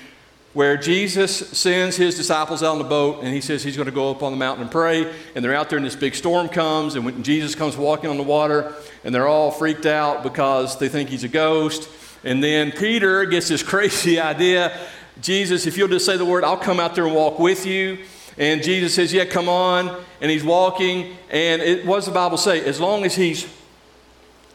where 0.51 0.75
Jesus 0.75 1.47
sends 1.57 1.95
his 1.95 2.17
disciples 2.17 2.61
out 2.63 2.73
on 2.73 2.79
the 2.79 2.83
boat 2.83 3.23
and 3.23 3.33
he 3.33 3.39
says 3.39 3.63
he's 3.63 3.77
going 3.77 3.85
to 3.85 3.93
go 3.93 4.11
up 4.11 4.23
on 4.23 4.33
the 4.33 4.37
mountain 4.37 4.63
and 4.63 4.69
pray. 4.69 5.09
And 5.35 5.45
they're 5.45 5.55
out 5.55 5.69
there 5.69 5.77
and 5.77 5.85
this 5.85 5.95
big 5.95 6.15
storm 6.15 6.49
comes. 6.49 6.95
And 6.95 7.05
when 7.05 7.23
Jesus 7.23 7.55
comes 7.55 7.77
walking 7.77 8.09
on 8.09 8.17
the 8.17 8.23
water, 8.23 8.73
and 9.05 9.15
they're 9.15 9.29
all 9.29 9.51
freaked 9.51 9.85
out 9.85 10.21
because 10.21 10.77
they 10.77 10.89
think 10.89 11.07
he's 11.07 11.23
a 11.23 11.29
ghost. 11.29 11.89
And 12.25 12.43
then 12.43 12.73
Peter 12.73 13.23
gets 13.23 13.47
this 13.47 13.63
crazy 13.73 14.19
idea 14.19 14.77
Jesus, 15.21 15.65
if 15.65 15.77
you'll 15.77 15.87
just 15.87 16.05
say 16.05 16.17
the 16.17 16.25
word, 16.25 16.43
I'll 16.43 16.57
come 16.57 16.81
out 16.81 16.93
there 16.93 17.05
and 17.05 17.15
walk 17.15 17.39
with 17.39 17.65
you. 17.65 17.99
And 18.39 18.63
Jesus 18.63 18.95
says, 18.95 19.13
Yeah, 19.13 19.25
come 19.25 19.47
on. 19.47 20.03
And 20.21 20.31
he's 20.31 20.43
walking. 20.43 21.17
And 21.29 21.61
it, 21.61 21.85
what 21.85 21.97
does 21.97 22.05
the 22.07 22.11
Bible 22.11 22.37
say? 22.37 22.65
As 22.65 22.79
long 22.79 23.03
as 23.03 23.15
he's 23.15 23.47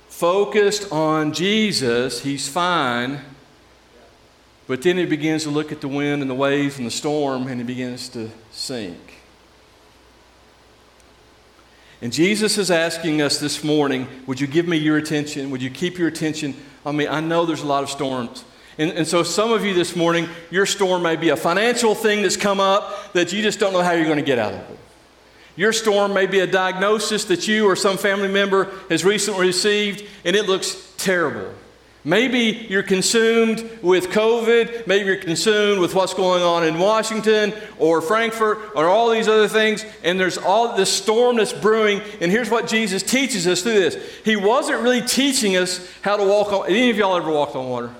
focused 0.08 0.90
on 0.90 1.32
Jesus, 1.32 2.22
he's 2.22 2.48
fine. 2.48 3.20
But 4.66 4.82
then 4.82 4.96
he 4.96 5.04
begins 5.04 5.44
to 5.44 5.50
look 5.50 5.70
at 5.70 5.82
the 5.82 5.88
wind 5.88 6.22
and 6.22 6.30
the 6.30 6.34
waves 6.34 6.78
and 6.78 6.86
the 6.86 6.90
storm 6.90 7.46
and 7.46 7.60
he 7.60 7.64
begins 7.64 8.08
to 8.10 8.30
sink. 8.50 9.20
And 12.00 12.12
Jesus 12.12 12.58
is 12.58 12.70
asking 12.70 13.20
us 13.20 13.38
this 13.38 13.62
morning 13.62 14.08
Would 14.26 14.40
you 14.40 14.46
give 14.46 14.66
me 14.66 14.78
your 14.78 14.96
attention? 14.96 15.50
Would 15.50 15.62
you 15.62 15.70
keep 15.70 15.98
your 15.98 16.08
attention 16.08 16.54
I 16.86 16.92
mean, 16.92 17.08
I 17.08 17.20
know 17.20 17.46
there's 17.46 17.62
a 17.62 17.66
lot 17.66 17.82
of 17.82 17.90
storms. 17.90 18.44
And, 18.76 18.90
and, 18.92 19.06
so, 19.06 19.22
some 19.22 19.52
of 19.52 19.64
you 19.64 19.72
this 19.72 19.94
morning, 19.94 20.28
your 20.50 20.66
storm 20.66 21.02
may 21.02 21.16
be 21.16 21.28
a 21.28 21.36
financial 21.36 21.94
thing 21.94 22.22
that's 22.22 22.36
come 22.36 22.58
up 22.58 23.12
that 23.12 23.32
you 23.32 23.42
just 23.42 23.60
don't 23.60 23.72
know 23.72 23.82
how 23.82 23.92
you're 23.92 24.06
going 24.06 24.18
to 24.18 24.24
get 24.24 24.38
out 24.38 24.52
of 24.52 24.60
it. 24.70 24.78
Your 25.56 25.72
storm 25.72 26.12
may 26.12 26.26
be 26.26 26.40
a 26.40 26.46
diagnosis 26.46 27.24
that 27.26 27.46
you 27.46 27.66
or 27.68 27.76
some 27.76 27.96
family 27.96 28.26
member 28.26 28.72
has 28.88 29.04
recently 29.04 29.46
received, 29.46 30.04
and 30.24 30.34
it 30.34 30.46
looks 30.46 30.92
terrible. 30.96 31.54
Maybe 32.06 32.66
you're 32.68 32.82
consumed 32.82 33.78
with 33.80 34.08
COVID. 34.08 34.86
Maybe 34.86 35.06
you're 35.06 35.16
consumed 35.16 35.80
with 35.80 35.94
what's 35.94 36.12
going 36.12 36.42
on 36.42 36.62
in 36.62 36.78
Washington 36.78 37.54
or 37.78 38.02
Frankfort 38.02 38.58
or 38.74 38.86
all 38.86 39.08
these 39.08 39.26
other 39.26 39.48
things. 39.48 39.86
And 40.02 40.20
there's 40.20 40.36
all 40.36 40.76
this 40.76 40.92
storm 40.92 41.36
that's 41.36 41.54
brewing. 41.54 42.02
And 42.20 42.30
here's 42.30 42.50
what 42.50 42.66
Jesus 42.66 43.02
teaches 43.02 43.46
us 43.46 43.62
through 43.62 43.72
this 43.72 43.96
He 44.22 44.36
wasn't 44.36 44.82
really 44.82 45.00
teaching 45.00 45.56
us 45.56 45.90
how 46.02 46.18
to 46.18 46.24
walk 46.24 46.52
on. 46.52 46.66
Any 46.66 46.90
of 46.90 46.98
y'all 46.98 47.16
ever 47.16 47.30
walked 47.30 47.56
on 47.56 47.70
water? 47.70 47.90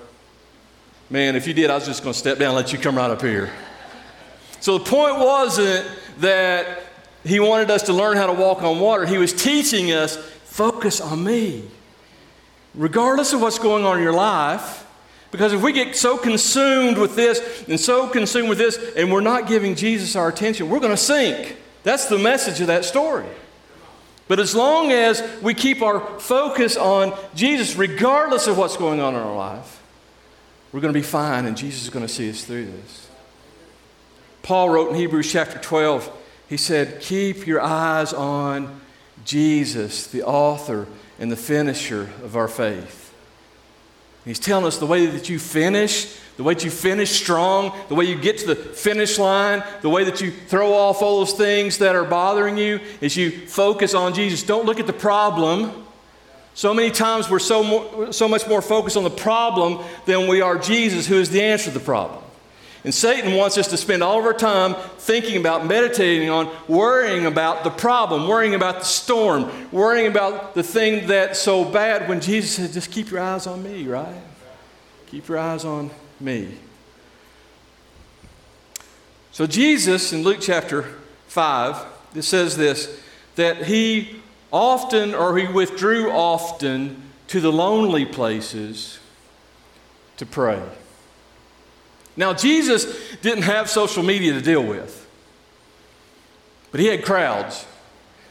Man, 1.11 1.37
if 1.37 1.47
you 1.47 1.55
did, 1.55 1.71
I 1.71 1.75
was 1.75 1.87
just 1.87 2.03
going 2.03 2.13
to 2.13 2.19
step 2.19 2.39
down 2.39 2.49
and 2.49 2.57
let 2.57 2.73
you 2.73 2.79
come 2.79 2.97
right 2.97 3.11
up 3.11 3.21
here. 3.21 3.51
So 4.61 4.79
the 4.79 4.85
point 4.85 5.19
wasn't 5.19 5.87
that 6.19 6.83
He 7.25 7.41
wanted 7.41 7.71
us 7.71 7.83
to 7.85 7.93
learn 7.93 8.17
how 8.17 8.27
to 8.27 8.33
walk 8.33 8.63
on 8.63 8.81
water, 8.81 9.05
He 9.07 9.19
was 9.19 9.33
teaching 9.33 9.93
us 9.93 10.17
focus 10.17 11.01
on 11.01 11.23
me 11.25 11.65
regardless 12.75 13.33
of 13.33 13.41
what's 13.41 13.59
going 13.59 13.85
on 13.85 13.99
in 13.99 14.03
your 14.03 14.13
life. 14.13 14.87
Because 15.31 15.53
if 15.53 15.63
we 15.63 15.73
get 15.73 15.97
so 15.97 16.17
consumed 16.17 16.97
with 16.97 17.17
this 17.17 17.65
and 17.69 17.79
so 17.79 18.09
consumed 18.09 18.49
with 18.49 18.59
this, 18.59 18.79
and 18.97 19.13
we're 19.13 19.21
not 19.21 19.49
giving 19.49 19.75
Jesus 19.75 20.15
our 20.15 20.29
attention, 20.29 20.69
we're 20.69 20.81
going 20.81 20.93
to 20.93 20.97
sink. 20.97 21.57
That's 21.83 22.07
the 22.07 22.19
message 22.19 22.61
of 22.61 22.69
that 22.69 22.85
story. 22.85 23.27
But 24.29 24.39
as 24.39 24.55
long 24.55 24.91
as 24.93 25.23
we 25.43 25.53
keep 25.53 25.83
our 25.83 26.01
focus 26.21 26.77
on 26.77 27.13
Jesus, 27.35 27.77
regardless 27.77 28.47
of 28.47 28.57
what's 28.57 28.77
going 28.77 29.01
on 29.01 29.15
in 29.15 29.21
our 29.21 29.37
life, 29.37 29.83
we're 30.75 30.81
going 30.81 30.93
to 30.93 30.99
be 30.99 31.07
fine, 31.07 31.47
and 31.47 31.57
Jesus 31.57 31.85
is 31.85 31.91
going 31.91 32.05
to 32.05 32.13
see 32.13 32.29
us 32.29 32.43
through 32.43 32.67
this. 32.67 33.09
Paul 34.43 34.71
wrote 34.71 34.91
in 34.91 34.97
Hebrews 34.97 35.31
chapter 35.31 35.57
12, 35.57 36.11
he 36.49 36.57
said, 36.57 37.01
Keep 37.01 37.47
your 37.47 37.61
eyes 37.61 38.13
on 38.13 38.81
Jesus, 39.25 40.09
the 40.09 40.25
author 40.25 40.89
and 41.21 41.31
the 41.31 41.37
finisher 41.37 42.11
of 42.25 42.35
our 42.35 42.49
faith. 42.49 43.15
He's 44.25 44.41
telling 44.41 44.67
us 44.67 44.79
the 44.79 44.87
way 44.87 45.07
that 45.07 45.29
you 45.29 45.39
finish, 45.39 46.19
the 46.37 46.43
way 46.43 46.55
that 46.55 46.65
you 46.65 46.73
finish 46.73 47.11
strong, 47.13 47.73
the 47.87 47.95
way 47.95 48.07
you 48.07 48.21
get 48.21 48.39
to 48.39 48.47
the 48.49 48.57
finish 48.57 49.17
line, 49.17 49.63
the 49.83 49.89
way 49.89 50.03
that 50.03 50.21
you 50.21 50.33
throw 50.33 50.73
off 50.73 51.03
all 51.03 51.21
those 51.21 51.35
things 51.35 51.79
that 51.79 51.95
are 51.95 52.05
bothering 52.05 52.59
you 52.59 52.81
is 53.01 53.17
you 53.17 53.31
focus 53.31 53.95
on 53.95 54.13
Jesus. 54.13 54.43
Don't 54.43 54.67
look 54.67 54.81
at 54.81 54.89
the 54.89 54.93
problem. 54.93 55.84
So 56.55 56.73
many 56.73 56.91
times 56.91 57.29
we're 57.29 57.41
so, 57.41 57.65
more, 57.65 58.13
so 58.13 58.29
much 58.29 58.47
more 58.47 58.63
focused 58.63 58.97
on 58.97 59.03
the 59.03 59.11
problem 59.11 59.85
than 60.07 60.29
we 60.29 60.41
are 60.41 60.57
Jesus, 60.57 61.07
who 61.07 61.17
is 61.17 61.31
the 61.31 61.43
answer 61.43 61.65
to 61.65 61.71
the 61.73 61.85
problem. 61.85 62.23
And 62.85 62.95
Satan 62.95 63.35
wants 63.35 63.57
us 63.57 63.69
to 63.69 63.77
spend 63.77 64.03
all 64.03 64.19
of 64.19 64.27
our 64.27 64.35
time 64.35 64.75
thinking 64.99 65.39
about, 65.39 65.67
meditating 65.67 66.29
on, 66.29 66.55
worrying 66.69 67.25
about 67.25 67.65
the 67.65 67.71
problem, 67.71 68.29
worrying 68.29 68.55
about 68.55 68.81
the 68.81 68.85
storm, 68.85 69.51
worrying 69.73 70.07
about 70.07 70.55
the 70.55 70.63
thing 70.63 71.07
that's 71.07 71.41
so 71.41 71.65
bad 71.65 72.09
when 72.09 72.21
Jesus 72.21 72.57
said, 72.57 72.73
just 72.73 72.91
keep 72.91 73.11
your 73.11 73.21
eyes 73.21 73.47
on 73.47 73.63
me, 73.63 73.89
right? 73.89 74.15
Keep 75.07 75.29
your 75.29 75.39
eyes 75.39 75.65
on 75.65 75.91
me. 76.21 76.59
So, 79.33 79.47
Jesus 79.47 80.13
in 80.13 80.23
Luke 80.23 80.39
chapter 80.41 80.85
5, 81.29 81.85
it 82.15 82.23
says 82.23 82.57
this 82.57 83.01
that 83.37 83.65
he 83.65 84.23
often, 84.55 85.15
or 85.15 85.37
he 85.37 85.49
withdrew 85.49 86.13
often 86.13 87.03
to 87.27 87.41
the 87.41 87.51
lonely 87.51 88.07
places 88.07 89.01
to 90.17 90.25
pray. 90.25 90.63
Now, 92.17 92.33
Jesus 92.33 92.87
didn't 93.17 93.43
have 93.43 93.69
social 93.69 94.05
media 94.05 94.33
to 94.33 94.41
deal 94.41 94.63
with, 94.63 95.09
but 96.71 96.79
he 96.79 96.87
had 96.87 97.05
crowds. 97.05 97.67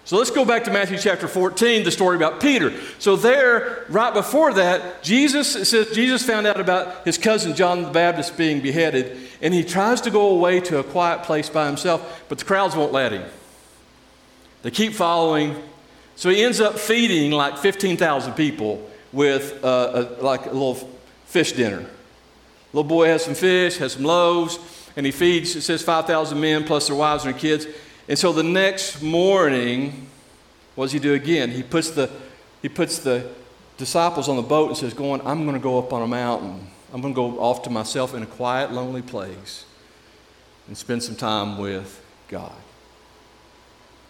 So 0.05 0.17
let's 0.17 0.31
go 0.31 0.45
back 0.45 0.63
to 0.63 0.71
Matthew 0.71 0.97
chapter 0.97 1.27
14, 1.27 1.83
the 1.83 1.91
story 1.91 2.15
about 2.15 2.39
Peter. 2.39 2.73
So 2.99 3.17
there, 3.17 3.85
right 3.89 4.13
before 4.13 4.53
that, 4.53 5.03
Jesus 5.03 5.69
says 5.69 5.91
Jesus 5.91 6.25
found 6.25 6.47
out 6.47 6.59
about 6.59 7.03
his 7.03 7.17
cousin 7.17 7.53
John 7.53 7.83
the 7.83 7.89
Baptist 7.89 8.37
being 8.37 8.61
beheaded, 8.61 9.17
and 9.41 9.53
he 9.53 9.63
tries 9.63 9.99
to 10.01 10.09
go 10.09 10.29
away 10.29 10.61
to 10.61 10.77
a 10.79 10.83
quiet 10.83 11.23
place 11.23 11.49
by 11.49 11.67
himself, 11.67 12.23
but 12.29 12.37
the 12.37 12.45
crowds 12.45 12.77
won't 12.77 12.93
let 12.93 13.11
him. 13.11 13.29
They 14.61 14.71
keep 14.71 14.93
following. 14.93 15.61
So 16.23 16.29
he 16.29 16.41
ends 16.41 16.61
up 16.61 16.79
feeding 16.79 17.31
like 17.31 17.57
15,000 17.57 18.31
people 18.35 18.89
with 19.11 19.61
uh, 19.61 20.07
a, 20.17 20.23
like 20.23 20.45
a 20.45 20.51
little 20.51 20.75
fish 21.25 21.51
dinner. 21.51 21.85
Little 22.71 22.87
boy 22.87 23.07
has 23.07 23.25
some 23.25 23.33
fish, 23.33 23.75
has 23.79 23.91
some 23.91 24.05
loaves, 24.05 24.57
and 24.95 25.05
he 25.05 25.11
feeds, 25.11 25.53
it 25.53 25.63
says 25.63 25.83
5,000 25.83 26.39
men 26.39 26.63
plus 26.63 26.87
their 26.87 26.95
wives 26.95 27.25
and 27.25 27.33
their 27.33 27.41
kids. 27.41 27.67
And 28.07 28.17
so 28.17 28.31
the 28.31 28.41
next 28.41 29.01
morning, 29.01 30.07
what 30.75 30.85
does 30.85 30.93
he 30.93 30.99
do 30.99 31.13
again? 31.13 31.51
He 31.51 31.61
puts 31.61 31.91
the, 31.91 32.09
he 32.61 32.69
puts 32.69 32.99
the 32.99 33.29
disciples 33.75 34.29
on 34.29 34.37
the 34.37 34.43
boat 34.43 34.69
and 34.69 34.77
says, 34.77 34.93
Going, 34.93 35.19
I'm 35.27 35.43
going 35.43 35.57
to 35.57 35.61
go 35.61 35.77
up 35.77 35.91
on 35.91 36.03
a 36.03 36.07
mountain. 36.07 36.67
I'm 36.93 37.01
going 37.01 37.13
to 37.13 37.17
go 37.17 37.37
off 37.41 37.63
to 37.63 37.69
myself 37.69 38.13
in 38.13 38.23
a 38.23 38.27
quiet, 38.27 38.71
lonely 38.71 39.01
place 39.01 39.65
and 40.69 40.77
spend 40.77 41.03
some 41.03 41.17
time 41.17 41.57
with 41.57 42.01
God. 42.29 42.53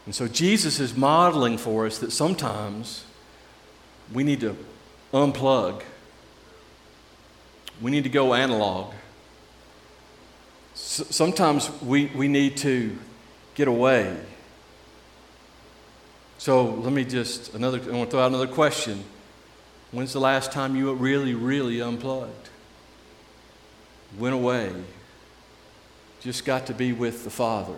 And 0.06 0.14
so 0.14 0.28
Jesus 0.28 0.80
is 0.80 0.96
modeling 0.96 1.58
for 1.58 1.86
us 1.86 2.00
that 2.00 2.12
sometimes 2.12 3.06
we 4.14 4.24
need 4.24 4.42
to 4.42 4.58
unplug 5.14 5.84
we 7.82 7.92
need 7.92 8.04
to 8.04 8.10
go 8.10 8.34
analog. 8.34 8.94
S- 10.74 11.04
sometimes 11.10 11.70
we, 11.82 12.08
we 12.08 12.28
need 12.28 12.58
to 12.58 12.98
get 13.56 13.68
away. 13.68 14.16
So 16.38 16.66
let 16.66 16.94
me 16.94 17.06
just, 17.06 17.54
another, 17.54 17.80
I 17.80 17.96
want 17.96 18.10
to 18.10 18.12
throw 18.12 18.22
out 18.22 18.28
another 18.28 18.48
question. 18.48 19.04
When's 19.92 20.14
the 20.14 20.20
last 20.20 20.52
time 20.52 20.76
you 20.76 20.92
really, 20.94 21.34
really 21.34 21.82
unplugged? 21.82 22.50
Went 24.18 24.36
away. 24.36 24.72
Just 26.22 26.46
got 26.46 26.66
to 26.68 26.74
be 26.74 26.94
with 26.94 27.24
the 27.24 27.30
Father. 27.30 27.76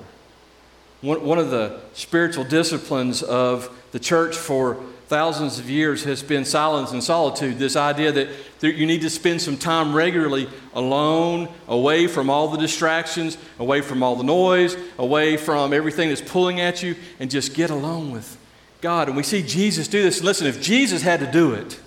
One, 1.06 1.38
of 1.38 1.52
the 1.52 1.80
spiritual 1.94 2.46
disciplines 2.46 3.22
of 3.22 3.70
the 3.92 4.00
church 4.00 4.36
for 4.36 4.84
thousands 5.06 5.60
of 5.60 5.70
years 5.70 6.04
has 6.06 6.24
been 6.24 6.46
silence 6.46 6.94
and 6.94 7.04
solitude. 7.04 7.60
This 7.60 7.76
idea 7.76 8.12
that 8.12 8.30
you 8.64 8.88
need 8.88 9.02
to 9.02 9.12
spend 9.12 9.40
some 9.40 9.56
time 9.56 9.94
regularly 9.94 10.50
alone, 10.74 11.48
away 11.68 12.08
from 12.08 12.32
all 12.32 12.48
the 12.48 12.58
distractions, 12.58 13.38
away 13.60 13.82
from 13.82 14.02
all 14.02 14.16
the 14.16 14.24
noise, 14.24 14.76
away 14.98 15.38
from 15.38 15.74
everything 15.74 16.10
that's 16.10 16.22
pulling 16.22 16.60
at 16.60 16.82
you, 16.82 16.96
and 17.20 17.30
just 17.30 17.54
get 17.54 17.70
alone 17.70 18.10
with 18.10 18.36
God. 18.82 19.08
And 19.08 19.16
we 19.16 19.22
see 19.22 19.44
Jesus 19.44 19.88
do 19.88 20.02
this. 20.02 20.24
Listen, 20.24 20.48
if 20.48 20.60
Jesus 20.60 21.04
had 21.04 21.20
to 21.20 21.32
do 21.32 21.54
it, 21.54 21.80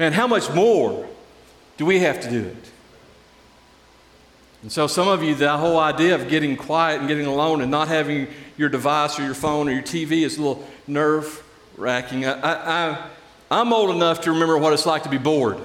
man, 0.00 0.12
how 0.12 0.26
much 0.26 0.50
more 0.52 1.08
do 1.76 1.86
we 1.86 2.00
have 2.00 2.20
to 2.22 2.28
do 2.28 2.40
it? 2.40 2.70
And 4.62 4.72
so, 4.72 4.86
some 4.86 5.06
of 5.06 5.22
you, 5.22 5.34
that 5.36 5.58
whole 5.58 5.78
idea 5.78 6.14
of 6.14 6.28
getting 6.28 6.56
quiet 6.56 6.98
and 6.98 7.08
getting 7.08 7.26
alone 7.26 7.60
and 7.60 7.70
not 7.70 7.88
having 7.88 8.26
your 8.56 8.68
device 8.68 9.18
or 9.18 9.24
your 9.24 9.34
phone 9.34 9.68
or 9.68 9.72
your 9.72 9.82
TV 9.82 10.22
is 10.24 10.36
a 10.36 10.42
little 10.42 10.68
nerve 10.86 11.44
racking. 11.76 12.26
I, 12.26 12.90
I, 12.92 13.10
I'm 13.50 13.72
old 13.72 13.90
enough 13.90 14.22
to 14.22 14.32
remember 14.32 14.58
what 14.58 14.72
it's 14.72 14.84
like 14.84 15.04
to 15.04 15.08
be 15.08 15.18
bored. 15.18 15.58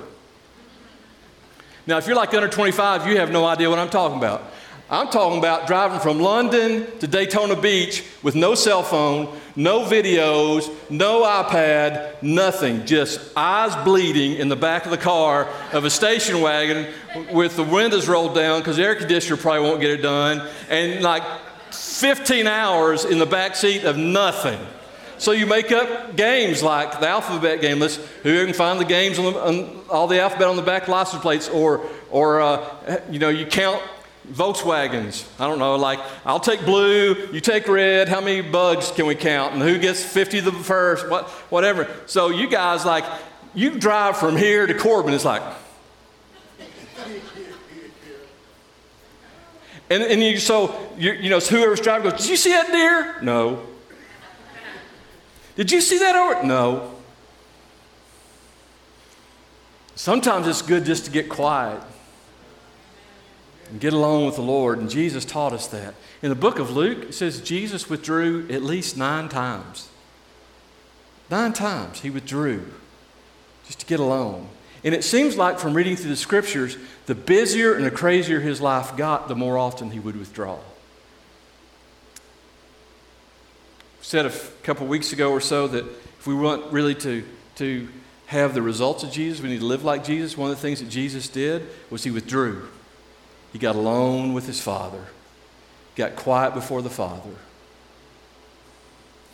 Now, 1.87 1.97
if 1.97 2.07
you're 2.07 2.15
like 2.15 2.33
under 2.33 2.47
25, 2.47 3.07
you 3.07 3.17
have 3.17 3.31
no 3.31 3.45
idea 3.45 3.69
what 3.69 3.79
I'm 3.79 3.89
talking 3.89 4.17
about. 4.17 4.52
I'm 4.89 5.07
talking 5.07 5.39
about 5.39 5.65
driving 5.65 6.01
from 6.01 6.19
London 6.19 6.85
to 6.99 7.07
Daytona 7.07 7.55
Beach 7.55 8.03
with 8.21 8.35
no 8.35 8.53
cell 8.53 8.83
phone, 8.83 9.33
no 9.55 9.85
videos, 9.85 10.69
no 10.89 11.21
iPad, 11.21 12.21
nothing. 12.21 12.85
Just 12.85 13.35
eyes 13.35 13.73
bleeding 13.85 14.33
in 14.33 14.49
the 14.49 14.57
back 14.57 14.83
of 14.83 14.91
the 14.91 14.97
car 14.97 15.47
of 15.71 15.85
a 15.85 15.89
station 15.89 16.41
wagon 16.41 16.93
with 17.31 17.55
the 17.55 17.63
windows 17.63 18.09
rolled 18.09 18.35
down 18.35 18.59
because 18.59 18.75
the 18.75 18.83
air 18.83 18.95
conditioner 18.95 19.37
probably 19.37 19.61
won't 19.61 19.79
get 19.79 19.91
it 19.91 20.01
done, 20.01 20.45
and 20.69 21.01
like 21.01 21.23
15 21.71 22.45
hours 22.45 23.05
in 23.05 23.19
the 23.19 23.25
back 23.25 23.55
seat 23.55 23.85
of 23.85 23.97
nothing. 23.97 24.59
So 25.17 25.31
you 25.31 25.45
make 25.47 25.71
up 25.71 26.17
games 26.17 26.61
like 26.61 26.99
the 26.99 27.07
alphabet 27.07 27.61
game. 27.61 27.79
Let's 27.79 27.95
who 28.23 28.45
can 28.45 28.53
find 28.53 28.81
the 28.81 28.85
games 28.85 29.17
on, 29.17 29.33
the, 29.33 29.39
on 29.39 29.81
all 29.89 30.07
the 30.07 30.19
alphabet 30.19 30.49
on 30.49 30.57
the 30.57 30.61
back 30.61 30.89
license 30.89 31.21
plates, 31.21 31.47
or 31.47 31.87
or 32.11 32.41
uh, 32.41 32.99
you 33.09 33.19
know 33.19 33.29
you 33.29 33.45
count 33.45 33.81
Volkswagens. 34.31 35.27
I 35.39 35.47
don't 35.47 35.59
know. 35.59 35.75
Like 35.75 35.99
I'll 36.25 36.39
take 36.39 36.65
blue, 36.65 37.29
you 37.31 37.41
take 37.41 37.67
red. 37.67 38.07
How 38.07 38.21
many 38.21 38.41
bugs 38.41 38.91
can 38.91 39.05
we 39.05 39.15
count? 39.15 39.53
And 39.53 39.61
who 39.61 39.77
gets 39.77 40.03
50 40.03 40.39
the 40.41 40.51
first? 40.51 41.09
What 41.09 41.27
whatever. 41.49 41.89
So 42.05 42.29
you 42.29 42.47
guys 42.47 42.85
like 42.85 43.03
you 43.53 43.77
drive 43.79 44.17
from 44.17 44.37
here 44.37 44.65
to 44.65 44.73
Corbin. 44.73 45.13
It's 45.13 45.25
like. 45.25 45.41
And, 49.89 50.01
and 50.01 50.23
you, 50.23 50.37
so, 50.39 50.89
you, 50.97 51.11
you 51.11 51.29
know, 51.29 51.39
whoever's 51.39 51.79
driving 51.79 52.09
goes, 52.09 52.21
Did 52.21 52.29
you 52.29 52.37
see 52.37 52.49
that 52.49 52.71
deer? 52.71 53.21
No. 53.21 53.63
Did 55.55 55.71
you 55.71 55.81
see 55.81 55.99
that 55.99 56.15
over? 56.15 56.43
No. 56.43 56.95
Sometimes 59.93 60.47
it's 60.47 60.63
good 60.63 60.85
just 60.85 61.05
to 61.05 61.11
get 61.11 61.29
quiet 61.29 61.79
and 63.73 63.81
get 63.81 63.91
along 63.91 64.27
with 64.27 64.35
the 64.35 64.43
Lord, 64.43 64.77
and 64.77 64.87
Jesus 64.87 65.25
taught 65.25 65.51
us 65.51 65.65
that. 65.69 65.95
In 66.21 66.29
the 66.29 66.35
book 66.35 66.59
of 66.59 66.69
Luke, 66.69 67.05
it 67.05 67.13
says 67.15 67.41
Jesus 67.41 67.89
withdrew 67.89 68.47
at 68.51 68.61
least 68.61 68.97
nine 68.97 69.29
times. 69.29 69.89
Nine 71.31 71.53
times 71.53 72.01
he 72.01 72.11
withdrew 72.11 72.67
just 73.65 73.79
to 73.79 73.87
get 73.87 73.99
alone. 73.99 74.47
And 74.83 74.93
it 74.93 75.03
seems 75.03 75.37
like 75.37 75.57
from 75.57 75.73
reading 75.73 75.95
through 75.95 76.11
the 76.11 76.15
scriptures, 76.15 76.77
the 77.07 77.15
busier 77.15 77.73
and 77.73 77.83
the 77.83 77.89
crazier 77.89 78.41
his 78.41 78.61
life 78.61 78.95
got, 78.95 79.27
the 79.27 79.35
more 79.35 79.57
often 79.57 79.89
he 79.89 79.99
would 79.99 80.17
withdraw. 80.17 80.59
Said 84.01 84.27
a 84.27 84.33
couple 84.61 84.85
weeks 84.85 85.13
ago 85.13 85.31
or 85.31 85.41
so 85.41 85.67
that 85.69 85.83
if 85.83 86.27
we 86.27 86.35
want 86.35 86.71
really 86.71 86.93
to, 86.93 87.25
to 87.55 87.87
have 88.27 88.53
the 88.53 88.61
results 88.61 89.01
of 89.01 89.11
Jesus, 89.11 89.41
we 89.41 89.49
need 89.49 89.61
to 89.61 89.65
live 89.65 89.83
like 89.83 90.03
Jesus. 90.03 90.37
One 90.37 90.51
of 90.51 90.57
the 90.57 90.61
things 90.61 90.79
that 90.79 90.89
Jesus 90.89 91.27
did 91.27 91.65
was 91.89 92.03
he 92.03 92.11
withdrew. 92.11 92.67
He 93.53 93.59
got 93.59 93.75
alone 93.75 94.33
with 94.33 94.47
his 94.47 94.59
Father, 94.59 95.05
got 95.95 96.15
quiet 96.15 96.55
before 96.55 96.81
the 96.81 96.89
Father. 96.89 97.35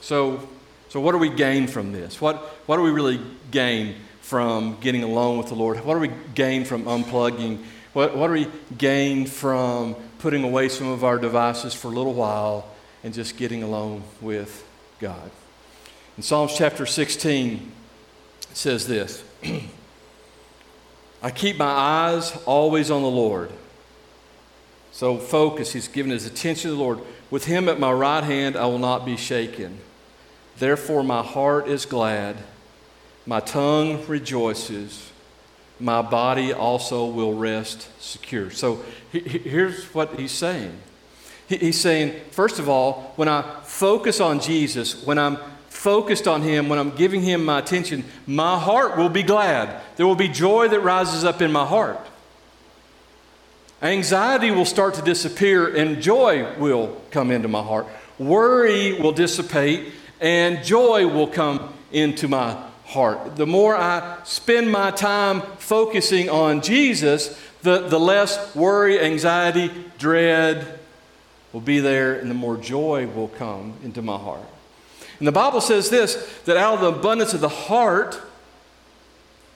So, 0.01 0.47
so 0.89 0.99
what 0.99 1.13
do 1.13 1.17
we 1.17 1.29
gain 1.29 1.67
from 1.67 1.93
this? 1.93 2.19
What, 2.19 2.37
what 2.67 2.75
do 2.75 2.83
we 2.83 2.91
really 2.91 3.19
gain 3.49 3.95
from 4.21 4.77
getting 4.81 5.03
alone 5.03 5.37
with 5.37 5.47
the 5.47 5.55
Lord? 5.55 5.83
What 5.83 5.93
do 5.93 6.01
we 6.01 6.11
gain 6.35 6.65
from 6.65 6.83
unplugging? 6.83 7.63
What, 7.93 8.15
what 8.15 8.27
do 8.27 8.33
we 8.33 8.47
gain 8.77 9.25
from 9.25 9.95
putting 10.19 10.43
away 10.43 10.67
some 10.69 10.87
of 10.87 11.03
our 11.03 11.17
devices 11.17 11.73
for 11.73 11.87
a 11.87 11.91
little 11.91 12.13
while 12.13 12.67
and 13.03 13.13
just 13.13 13.37
getting 13.37 13.63
alone 13.63 14.03
with 14.19 14.67
God? 14.99 15.31
In 16.17 16.23
Psalms 16.23 16.53
chapter 16.57 16.85
16, 16.85 17.71
it 18.51 18.57
says 18.57 18.85
this 18.85 19.23
I 21.23 21.31
keep 21.31 21.57
my 21.57 21.65
eyes 21.65 22.37
always 22.45 22.91
on 22.91 23.01
the 23.01 23.09
Lord. 23.09 23.51
So 24.99 25.15
focus, 25.17 25.71
he's 25.71 25.87
given 25.87 26.11
his 26.11 26.25
attention 26.25 26.71
to 26.71 26.75
the 26.75 26.83
Lord. 26.83 26.99
With 27.31 27.45
him 27.45 27.69
at 27.69 27.79
my 27.79 27.89
right 27.89 28.21
hand, 28.21 28.57
I 28.57 28.65
will 28.65 28.79
not 28.79 29.05
be 29.05 29.15
shaken. 29.15 29.79
Therefore, 30.57 31.05
my 31.05 31.23
heart 31.23 31.69
is 31.69 31.85
glad, 31.85 32.35
my 33.25 33.39
tongue 33.39 34.05
rejoices, 34.07 35.09
my 35.79 36.01
body 36.01 36.51
also 36.51 37.05
will 37.05 37.33
rest 37.33 37.87
secure. 38.01 38.51
So 38.51 38.83
here's 39.13 39.85
what 39.93 40.19
he's 40.19 40.33
saying. 40.33 40.77
He's 41.47 41.79
saying, 41.79 42.19
first 42.31 42.59
of 42.59 42.67
all, 42.67 43.13
when 43.15 43.29
I 43.29 43.61
focus 43.63 44.19
on 44.19 44.41
Jesus, 44.41 45.01
when 45.05 45.17
I'm 45.17 45.37
focused 45.69 46.27
on 46.27 46.41
Him, 46.41 46.67
when 46.67 46.77
I'm 46.77 46.91
giving 46.91 47.21
Him 47.21 47.45
my 47.45 47.59
attention, 47.59 48.03
my 48.27 48.59
heart 48.59 48.97
will 48.97 49.07
be 49.07 49.23
glad. 49.23 49.81
There 49.95 50.05
will 50.05 50.15
be 50.15 50.27
joy 50.27 50.67
that 50.67 50.81
rises 50.81 51.23
up 51.23 51.41
in 51.41 51.53
my 51.53 51.65
heart. 51.65 52.05
Anxiety 53.81 54.51
will 54.51 54.65
start 54.65 54.95
to 54.95 55.01
disappear 55.01 55.73
and 55.73 56.01
joy 56.01 56.53
will 56.57 57.01
come 57.11 57.31
into 57.31 57.47
my 57.47 57.63
heart. 57.63 57.87
Worry 58.17 58.99
will 58.99 59.13
dissipate 59.13 59.93
and 60.19 60.63
joy 60.63 61.07
will 61.07 61.27
come 61.27 61.73
into 61.91 62.27
my 62.27 62.61
heart. 62.85 63.37
The 63.37 63.47
more 63.47 63.77
I 63.77 64.19
spend 64.25 64.69
my 64.71 64.91
time 64.91 65.41
focusing 65.59 66.29
on 66.29 66.61
Jesus, 66.61 67.39
the, 67.61 67.87
the 67.87 67.99
less 67.99 68.53
worry, 68.55 68.99
anxiety, 68.99 69.71
dread 69.97 70.79
will 71.53 71.61
be 71.61 71.79
there, 71.79 72.19
and 72.19 72.29
the 72.29 72.35
more 72.35 72.57
joy 72.57 73.07
will 73.07 73.27
come 73.29 73.73
into 73.83 74.01
my 74.01 74.17
heart. 74.17 74.45
And 75.19 75.27
the 75.27 75.31
Bible 75.31 75.61
says 75.61 75.89
this 75.89 76.15
that 76.45 76.57
out 76.57 76.75
of 76.75 76.81
the 76.81 76.99
abundance 76.99 77.33
of 77.33 77.41
the 77.41 77.49
heart, 77.49 78.21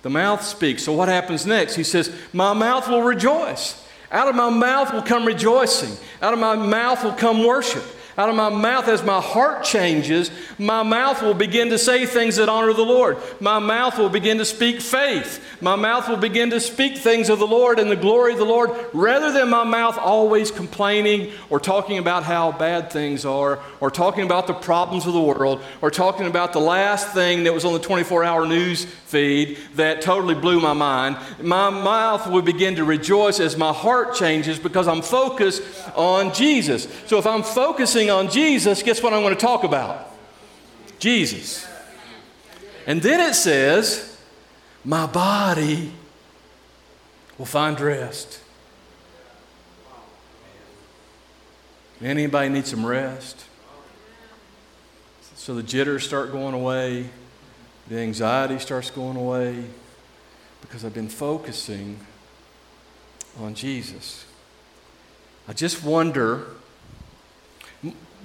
the 0.01 0.09
mouth 0.09 0.43
speaks. 0.43 0.83
So 0.83 0.93
what 0.93 1.07
happens 1.07 1.45
next? 1.45 1.75
He 1.75 1.83
says, 1.83 2.13
My 2.33 2.53
mouth 2.53 2.87
will 2.87 3.03
rejoice. 3.03 3.82
Out 4.13 4.27
of 4.27 4.35
my 4.35 4.49
mouth 4.49 4.93
will 4.93 5.01
come 5.01 5.25
rejoicing. 5.25 5.97
Out 6.21 6.33
of 6.33 6.39
my 6.39 6.55
mouth 6.55 7.03
will 7.03 7.13
come 7.13 7.43
worship. 7.43 7.83
Out 8.17 8.29
of 8.29 8.35
my 8.35 8.49
mouth, 8.49 8.87
as 8.87 9.03
my 9.03 9.19
heart 9.19 9.63
changes, 9.63 10.29
my 10.59 10.83
mouth 10.83 11.23
will 11.23 11.33
begin 11.33 11.69
to 11.69 11.79
say 11.79 12.05
things 12.05 12.35
that 12.35 12.47
honor 12.47 12.71
the 12.73 12.83
Lord. 12.83 13.17
My 13.39 13.57
mouth 13.57 13.97
will 13.97 14.09
begin 14.09 14.37
to 14.37 14.45
speak 14.45 14.81
faith. 14.81 15.43
My 15.61 15.75
mouth 15.75 16.07
will 16.07 16.17
begin 16.17 16.51
to 16.51 16.59
speak 16.59 16.97
things 16.97 17.29
of 17.29 17.39
the 17.39 17.47
Lord 17.47 17.79
and 17.79 17.89
the 17.89 17.95
glory 17.95 18.33
of 18.33 18.37
the 18.37 18.45
Lord, 18.45 18.71
rather 18.93 19.31
than 19.31 19.49
my 19.49 19.63
mouth 19.63 19.97
always 19.97 20.51
complaining 20.51 21.31
or 21.49 21.59
talking 21.59 21.97
about 21.97 22.23
how 22.23 22.51
bad 22.51 22.91
things 22.91 23.25
are, 23.25 23.59
or 23.79 23.89
talking 23.89 24.23
about 24.23 24.45
the 24.45 24.53
problems 24.53 25.07
of 25.07 25.13
the 25.13 25.21
world, 25.21 25.63
or 25.81 25.89
talking 25.89 26.27
about 26.27 26.53
the 26.53 26.61
last 26.61 27.13
thing 27.13 27.45
that 27.45 27.53
was 27.53 27.65
on 27.65 27.73
the 27.73 27.79
24 27.79 28.23
hour 28.23 28.45
news 28.45 28.85
feed 28.85 29.57
that 29.75 30.01
totally 30.01 30.33
blew 30.35 30.59
my 30.59 30.73
mind. 30.73 31.17
My 31.39 31.69
mouth 31.69 32.27
will 32.27 32.41
begin 32.41 32.75
to 32.75 32.83
rejoice 32.83 33.39
as 33.39 33.55
my 33.57 33.71
heart 33.71 34.15
changes 34.15 34.57
because 34.59 34.87
I'm 34.87 35.01
focused 35.01 35.61
on 35.95 36.33
Jesus. 36.33 36.87
So 37.05 37.17
if 37.19 37.27
I'm 37.27 37.43
focusing 37.43 38.02
focusing 38.03 38.11
on 38.11 38.31
Jesus, 38.31 38.83
guess 38.83 39.01
what 39.01 39.13
I'm 39.13 39.21
going 39.21 39.35
to 39.35 39.39
talk 39.39 39.63
about? 39.63 40.11
Jesus. 40.99 41.67
And 42.85 43.01
then 43.01 43.19
it 43.19 43.33
says, 43.33 44.17
My 44.83 45.05
body 45.05 45.91
will 47.37 47.45
find 47.45 47.79
rest. 47.79 48.39
Anybody 52.01 52.49
need 52.49 52.67
some 52.67 52.85
rest? 52.85 53.45
So 55.35 55.55
the 55.55 55.63
jitters 55.63 56.05
start 56.05 56.31
going 56.31 56.53
away, 56.53 57.09
the 57.87 57.97
anxiety 57.97 58.59
starts 58.59 58.89
going 58.91 59.17
away 59.17 59.63
because 60.61 60.85
I've 60.85 60.93
been 60.93 61.09
focusing 61.09 61.99
on 63.39 63.55
Jesus. 63.55 64.25
I 65.47 65.53
just 65.53 65.83
wonder 65.83 66.47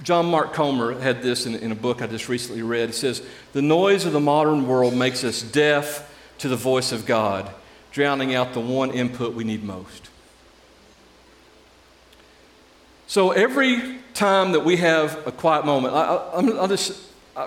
John 0.03 0.27
Mark 0.27 0.53
Comer 0.53 0.97
had 0.99 1.21
this 1.21 1.45
in, 1.45 1.55
in, 1.55 1.71
a 1.71 1.75
book 1.75 2.01
I 2.01 2.07
just 2.07 2.29
recently 2.29 2.61
read. 2.61 2.89
He 2.89 2.93
says, 2.93 3.21
The 3.53 3.61
noise 3.61 4.05
of 4.05 4.13
the 4.13 4.19
modern 4.19 4.65
world 4.65 4.93
makes 4.93 5.23
us 5.23 5.41
deaf 5.41 6.09
to 6.37 6.47
the 6.47 6.55
voice 6.55 6.91
of 6.91 7.05
God, 7.05 7.49
drowning 7.91 8.33
out 8.33 8.53
the 8.53 8.61
one 8.61 8.91
input 8.91 9.33
we 9.33 9.43
need 9.43 9.63
most. 9.63 10.09
So 13.07 13.31
every 13.31 13.99
time 14.13 14.53
that 14.53 14.63
we 14.63 14.77
have 14.77 15.25
a 15.27 15.31
quiet 15.31 15.65
moment, 15.65 15.95
I, 15.95 16.61
I, 16.61 16.67
just, 16.67 17.01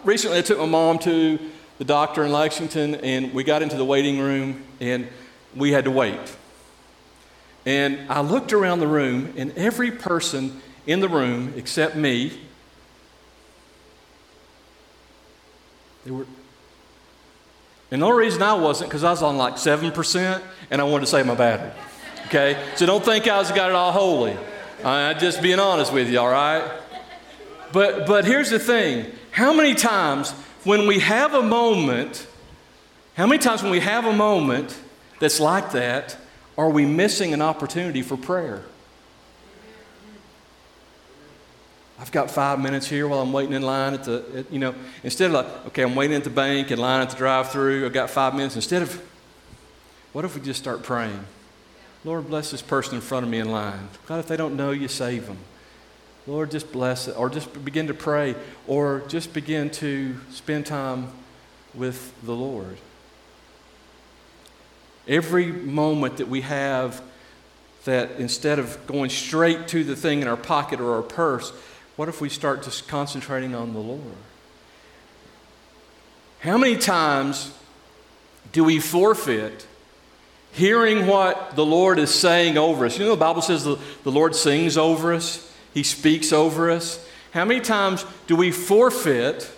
recently 0.05 0.39
I 0.39 0.43
took 0.43 0.59
my 0.59 0.67
mom 0.67 0.99
to 1.01 1.39
the 1.79 1.85
doctor 1.85 2.25
in 2.25 2.33
Lexington, 2.33 2.97
and 2.97 3.33
we 3.33 3.45
got 3.45 3.63
into 3.63 3.77
the 3.77 3.85
waiting 3.85 4.19
room, 4.19 4.63
and 4.81 5.09
we 5.55 5.73
had 5.73 5.85
to 5.85 5.91
wait. 5.91 6.37
And 7.65 8.11
I 8.11 8.21
looked 8.21 8.53
around 8.53 8.81
the 8.81 8.87
room, 8.89 9.33
and 9.37 9.57
every 9.57 9.91
person 9.93 10.61
in 10.87 11.01
the 11.01 11.09
room 11.09 11.55
except 11.57 11.97
me. 11.97 12.33
They 16.05 16.11
were, 16.11 16.27
and 17.93 18.01
the 18.01 18.07
only 18.07 18.25
reason 18.25 18.43
I 18.43 18.55
wasn't 18.55 18.91
because 18.91 19.05
I 19.05 19.11
was 19.11 19.23
on 19.23 19.37
like 19.37 19.55
7% 19.55 20.43
and 20.71 20.81
I 20.81 20.85
wanted 20.85 21.05
to 21.05 21.11
save 21.11 21.27
my 21.27 21.35
battery. 21.35 21.71
Okay? 22.27 22.59
So 22.75 22.87
don't 22.87 23.05
think 23.05 23.29
I 23.29 23.39
was 23.39 23.53
got 23.53 23.69
it 23.69 23.77
all 23.77 23.93
holy. 23.93 24.37
I'm 24.83 25.19
just 25.19 25.43
being 25.43 25.61
honest 25.61 25.93
with 25.93 26.09
you, 26.09 26.19
all 26.19 26.31
right? 26.31 26.81
But, 27.73 28.07
but 28.07 28.25
here's 28.25 28.51
the 28.51 28.59
thing 28.59 29.13
how 29.31 29.53
many 29.53 29.75
times 29.75 30.33
when 30.65 30.87
we 30.87 31.01
have 31.01 31.35
a 31.35 31.43
moment, 31.43 32.27
how 33.15 33.27
many 33.27 33.39
times 33.39 33.63
when 33.63 33.71
we 33.71 33.81
have 33.81 34.07
a 34.07 34.13
moment 34.13 34.77
that's 35.21 35.39
like 35.39 35.73
that, 35.73 36.17
are 36.57 36.71
we 36.71 36.87
missing 36.87 37.35
an 37.35 37.43
opportunity 37.43 38.03
for 38.03 38.17
prayer? 38.17 38.63
I've 42.03 42.11
got 42.11 42.33
five 42.33 42.59
minutes 42.59 42.89
here 42.89 43.07
while 43.07 43.21
I'm 43.21 43.33
waiting 43.33 43.55
in 43.55 43.63
line 43.63 43.95
at 43.95 44.03
the, 44.03 44.25
at, 44.35 44.53
you 44.53 44.59
know, 44.59 44.75
instead 45.05 45.27
of 45.27 45.35
like, 45.35 45.67
okay, 45.67 45.83
I'm 45.85 45.95
waiting 45.95 46.17
at 46.17 46.25
the 46.25 46.31
bank 46.31 46.73
and 46.73 46.81
line 46.81 47.01
at 47.01 47.11
the 47.11 47.17
drive 47.17 47.53
through, 47.53 47.87
I've 47.87 47.93
got 47.93 48.11
five 48.11 48.35
minutes. 48.35 48.57
Instead 48.57 48.83
of, 48.83 49.01
what 50.13 50.25
if 50.25 50.35
we 50.35 50.41
just 50.41 50.61
start 50.61 50.83
praying? 50.83 51.25
Lord, 52.05 52.27
bless 52.27 52.51
this 52.51 52.61
person 52.61 52.97
in 52.97 53.01
front 53.01 53.25
of 53.25 53.31
me 53.31 53.39
in 53.39 53.53
line. 53.53 53.89
God, 54.07 54.19
if 54.19 54.27
they 54.27 54.37
don't 54.37 54.57
know 54.57 54.73
you, 54.73 54.89
save 54.89 55.29
them. 55.29 55.39
Lord, 56.27 56.51
just 56.51 56.73
bless 56.73 57.07
it. 57.07 57.17
Or 57.17 57.31
just 57.31 57.65
begin 57.65 57.87
to 57.87 57.95
pray. 57.95 58.35
Or 58.67 59.05
just 59.07 59.33
begin 59.33 59.71
to 59.71 60.19
spend 60.33 60.67
time 60.67 61.07
with 61.73 62.13
the 62.25 62.35
Lord. 62.35 62.79
Every 65.07 65.53
moment 65.53 66.17
that 66.17 66.27
we 66.27 66.41
have 66.41 67.01
that 67.85 68.13
instead 68.19 68.59
of 68.59 68.85
going 68.89 69.11
straight 69.11 69.69
to 69.69 69.85
the 69.85 69.95
thing 69.95 70.21
in 70.21 70.27
our 70.27 70.37
pocket 70.37 70.81
or 70.81 70.97
our 70.97 71.03
purse, 71.03 71.53
what 71.97 72.09
if 72.09 72.21
we 72.21 72.29
start 72.29 72.63
just 72.63 72.89
concentrating 72.89 73.55
on 73.55 73.73
the 73.73 73.81
Lord? 73.81 74.01
How 76.41 76.59
many 76.59 76.77
times 76.77 77.53
do 78.53 78.65
we 78.65 78.81
forfeit 78.81 79.67
hearing 80.53 81.07
what 81.07 81.55
the 81.55 81.65
Lord 81.65 81.99
is 81.99 82.13
saying 82.13 82.59
over 82.59 82.87
us? 82.87 82.99
You 82.99 83.05
know, 83.05 83.13
the 83.13 83.17
Bible 83.17 83.43
says 83.43 83.65
the, 83.65 83.79
the 84.05 84.11
Lord 84.11 84.35
sings 84.35 84.77
over 84.77 85.13
us, 85.13 85.53
He 85.75 85.83
speaks 85.83 86.33
over 86.33 86.71
us. 86.71 87.05
How 87.33 87.45
many 87.45 87.61
times 87.61 88.05
do 88.27 88.37
we 88.37 88.51
forfeit 88.51 89.51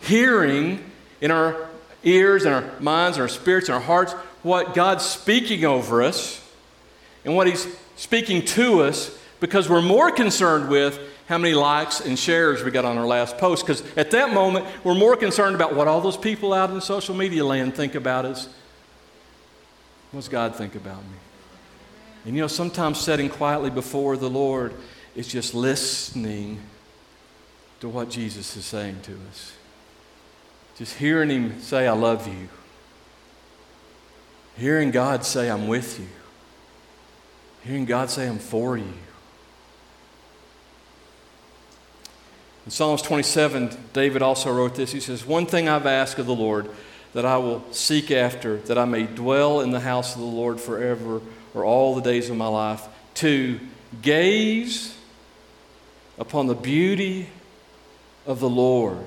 hearing 0.00 0.90
in 1.20 1.30
our 1.30 1.68
ears 2.04 2.44
and 2.44 2.54
our 2.54 2.64
minds 2.80 3.16
and 3.16 3.22
our 3.22 3.28
spirits 3.28 3.68
and 3.68 3.74
our 3.74 3.80
hearts 3.80 4.12
what 4.42 4.74
God's 4.74 5.04
speaking 5.04 5.64
over 5.64 6.02
us 6.02 6.42
and 7.24 7.34
what 7.36 7.46
He's 7.46 7.66
speaking 7.96 8.44
to 8.44 8.82
us 8.82 9.16
because 9.40 9.68
we're 9.68 9.82
more 9.82 10.10
concerned 10.10 10.68
with 10.68 10.98
how 11.26 11.38
many 11.38 11.54
likes 11.54 12.00
and 12.00 12.18
shares 12.18 12.62
we 12.62 12.70
got 12.70 12.84
on 12.84 12.98
our 12.98 13.06
last 13.06 13.38
post 13.38 13.66
because 13.66 13.82
at 13.96 14.10
that 14.12 14.32
moment 14.32 14.66
we're 14.84 14.94
more 14.94 15.16
concerned 15.16 15.54
about 15.54 15.74
what 15.74 15.88
all 15.88 16.00
those 16.00 16.16
people 16.16 16.52
out 16.52 16.70
in 16.70 16.80
social 16.80 17.14
media 17.14 17.44
land 17.44 17.74
think 17.74 17.94
about 17.94 18.24
us 18.24 18.48
What's 20.16 20.28
God 20.28 20.54
think 20.56 20.74
about 20.74 21.02
me? 21.02 21.18
And 22.24 22.34
you 22.34 22.40
know, 22.40 22.46
sometimes 22.46 22.98
sitting 22.98 23.28
quietly 23.28 23.68
before 23.68 24.16
the 24.16 24.30
Lord 24.30 24.74
is 25.14 25.28
just 25.28 25.54
listening 25.54 26.60
to 27.80 27.88
what 27.90 28.08
Jesus 28.08 28.56
is 28.56 28.64
saying 28.64 29.00
to 29.02 29.12
us. 29.28 29.52
Just 30.76 30.96
hearing 30.96 31.28
Him 31.28 31.60
say, 31.60 31.86
I 31.86 31.92
love 31.92 32.26
you. 32.26 32.48
Hearing 34.56 34.90
God 34.90 35.22
say, 35.22 35.50
I'm 35.50 35.68
with 35.68 36.00
you. 36.00 36.08
Hearing 37.62 37.84
God 37.84 38.08
say, 38.08 38.26
I'm 38.26 38.38
for 38.38 38.78
you. 38.78 38.94
In 42.66 42.72
Psalms 42.72 43.00
27, 43.00 43.70
David 43.92 44.22
also 44.22 44.52
wrote 44.52 44.74
this. 44.74 44.90
He 44.90 44.98
says, 44.98 45.24
One 45.24 45.46
thing 45.46 45.68
I've 45.68 45.86
asked 45.86 46.18
of 46.18 46.26
the 46.26 46.34
Lord 46.34 46.68
that 47.12 47.24
I 47.24 47.38
will 47.38 47.64
seek 47.72 48.10
after, 48.10 48.56
that 48.56 48.76
I 48.76 48.84
may 48.84 49.04
dwell 49.04 49.60
in 49.60 49.70
the 49.70 49.78
house 49.78 50.16
of 50.16 50.20
the 50.20 50.26
Lord 50.26 50.60
forever 50.60 51.22
or 51.54 51.64
all 51.64 51.94
the 51.94 52.02
days 52.02 52.28
of 52.28 52.36
my 52.36 52.48
life, 52.48 52.84
to 53.14 53.60
gaze 54.02 54.98
upon 56.18 56.48
the 56.48 56.56
beauty 56.56 57.28
of 58.26 58.40
the 58.40 58.48
Lord 58.48 59.06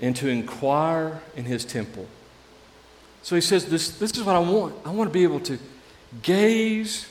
and 0.00 0.14
to 0.14 0.28
inquire 0.28 1.20
in 1.34 1.46
his 1.46 1.64
temple. 1.64 2.06
So 3.24 3.34
he 3.34 3.40
says, 3.40 3.66
This, 3.66 3.90
this 3.98 4.12
is 4.12 4.22
what 4.22 4.36
I 4.36 4.38
want. 4.38 4.76
I 4.86 4.92
want 4.92 5.10
to 5.10 5.12
be 5.12 5.24
able 5.24 5.40
to 5.40 5.58
gaze 6.22 7.08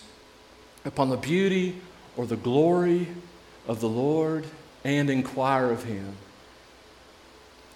upon 0.86 1.10
the 1.10 1.18
beauty 1.18 1.82
or 2.16 2.26
the 2.26 2.38
glory 2.38 3.10
of 3.68 3.82
the 3.82 3.90
Lord 3.90 4.46
and 4.84 5.10
inquire 5.10 5.72
of 5.72 5.84
him. 5.84 6.16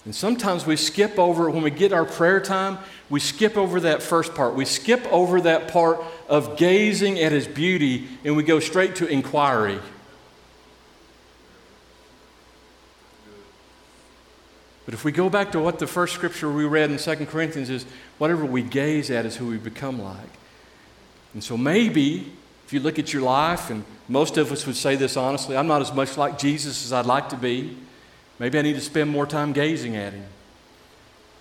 And 0.06 0.16
sometimes 0.16 0.66
we 0.66 0.78
skip 0.78 1.20
over, 1.20 1.50
when 1.50 1.64
we 1.64 1.70
get 1.70 1.92
our 1.92 2.06
prayer 2.06 2.40
time, 2.40 2.78
we 3.10 3.20
skip 3.20 3.58
over 3.58 3.82
that 3.82 4.02
first 4.02 4.34
part. 4.36 4.56
We 4.56 4.64
skip 4.64 5.06
over 5.12 5.42
that 5.42 5.68
part 5.68 6.02
of 6.30 6.56
gazing 6.56 7.20
at 7.20 7.34
his 7.34 7.46
beauty 7.46 8.08
and 8.24 8.38
we 8.38 8.44
go 8.44 8.62
straight 8.62 8.96
to 8.96 9.08
inquiry. 9.08 9.80
But 14.86 14.94
if 14.94 15.04
we 15.04 15.12
go 15.12 15.30
back 15.30 15.52
to 15.52 15.60
what 15.60 15.80
the 15.80 15.88
first 15.88 16.16
scripture 16.16 16.50
we 16.50 16.64
read 16.64 16.90
in 16.90 16.98
2 16.98 17.26
Corinthians 17.26 17.70
is, 17.70 17.86
whatever 18.18 18.46
we 18.46 18.62
gaze 18.62 19.12
at 19.12 19.26
is 19.26 19.36
who 19.36 19.48
we 19.48 19.58
become 19.58 20.02
like. 20.02 20.30
And 21.34 21.44
so 21.44 21.58
maybe 21.58 22.32
if 22.68 22.74
you 22.74 22.82
look 22.82 23.00
at 23.00 23.14
your 23.14 23.22
life, 23.22 23.70
and 23.70 23.86
most 24.10 24.36
of 24.36 24.52
us 24.52 24.68
would 24.68 24.76
say 24.76 24.98
this 24.98 25.16
honestly, 25.16 25.56
I'm 25.56 25.68
not 25.68 25.82
as 25.82 25.94
much 25.94 26.18
like 26.18 26.38
Jesus 26.38 26.84
as 26.84 26.92
I'd 26.92 27.06
like 27.06 27.30
to 27.30 27.38
be. 27.38 27.78
Maybe 28.40 28.60
I 28.60 28.62
need 28.62 28.74
to 28.74 28.82
spend 28.82 29.10
more 29.10 29.26
time 29.26 29.54
gazing 29.54 29.96
at 29.96 30.12
him. 30.12 30.26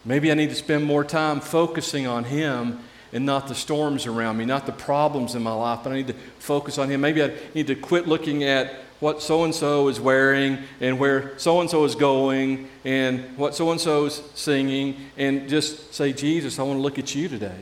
Maybe 0.04 0.30
I 0.30 0.34
need 0.34 0.50
to 0.50 0.54
spend 0.54 0.84
more 0.84 1.02
time 1.02 1.40
focusing 1.40 2.06
on 2.06 2.22
him 2.22 2.78
and 3.12 3.26
not 3.26 3.48
the 3.48 3.56
storms 3.56 4.06
around 4.06 4.36
me, 4.36 4.44
not 4.44 4.66
the 4.66 4.72
problems 4.72 5.34
in 5.34 5.42
my 5.42 5.52
life, 5.52 5.80
but 5.82 5.90
I 5.90 5.96
need 5.96 6.06
to 6.06 6.14
focus 6.38 6.78
on 6.78 6.88
him. 6.88 7.00
Maybe 7.00 7.20
I 7.24 7.32
need 7.56 7.66
to 7.66 7.74
quit 7.74 8.06
looking 8.06 8.44
at 8.44 8.72
what 9.00 9.20
so 9.20 9.42
and 9.42 9.52
so 9.52 9.88
is 9.88 9.98
wearing 9.98 10.58
and 10.80 11.00
where 11.00 11.36
so 11.40 11.60
and 11.60 11.68
so 11.68 11.84
is 11.84 11.96
going 11.96 12.68
and 12.84 13.36
what 13.36 13.56
so 13.56 13.72
and 13.72 13.80
so 13.80 14.04
is 14.04 14.22
singing 14.36 14.96
and 15.16 15.48
just 15.48 15.92
say, 15.92 16.12
Jesus, 16.12 16.60
I 16.60 16.62
want 16.62 16.78
to 16.78 16.82
look 16.82 17.00
at 17.00 17.16
you 17.16 17.28
today. 17.28 17.58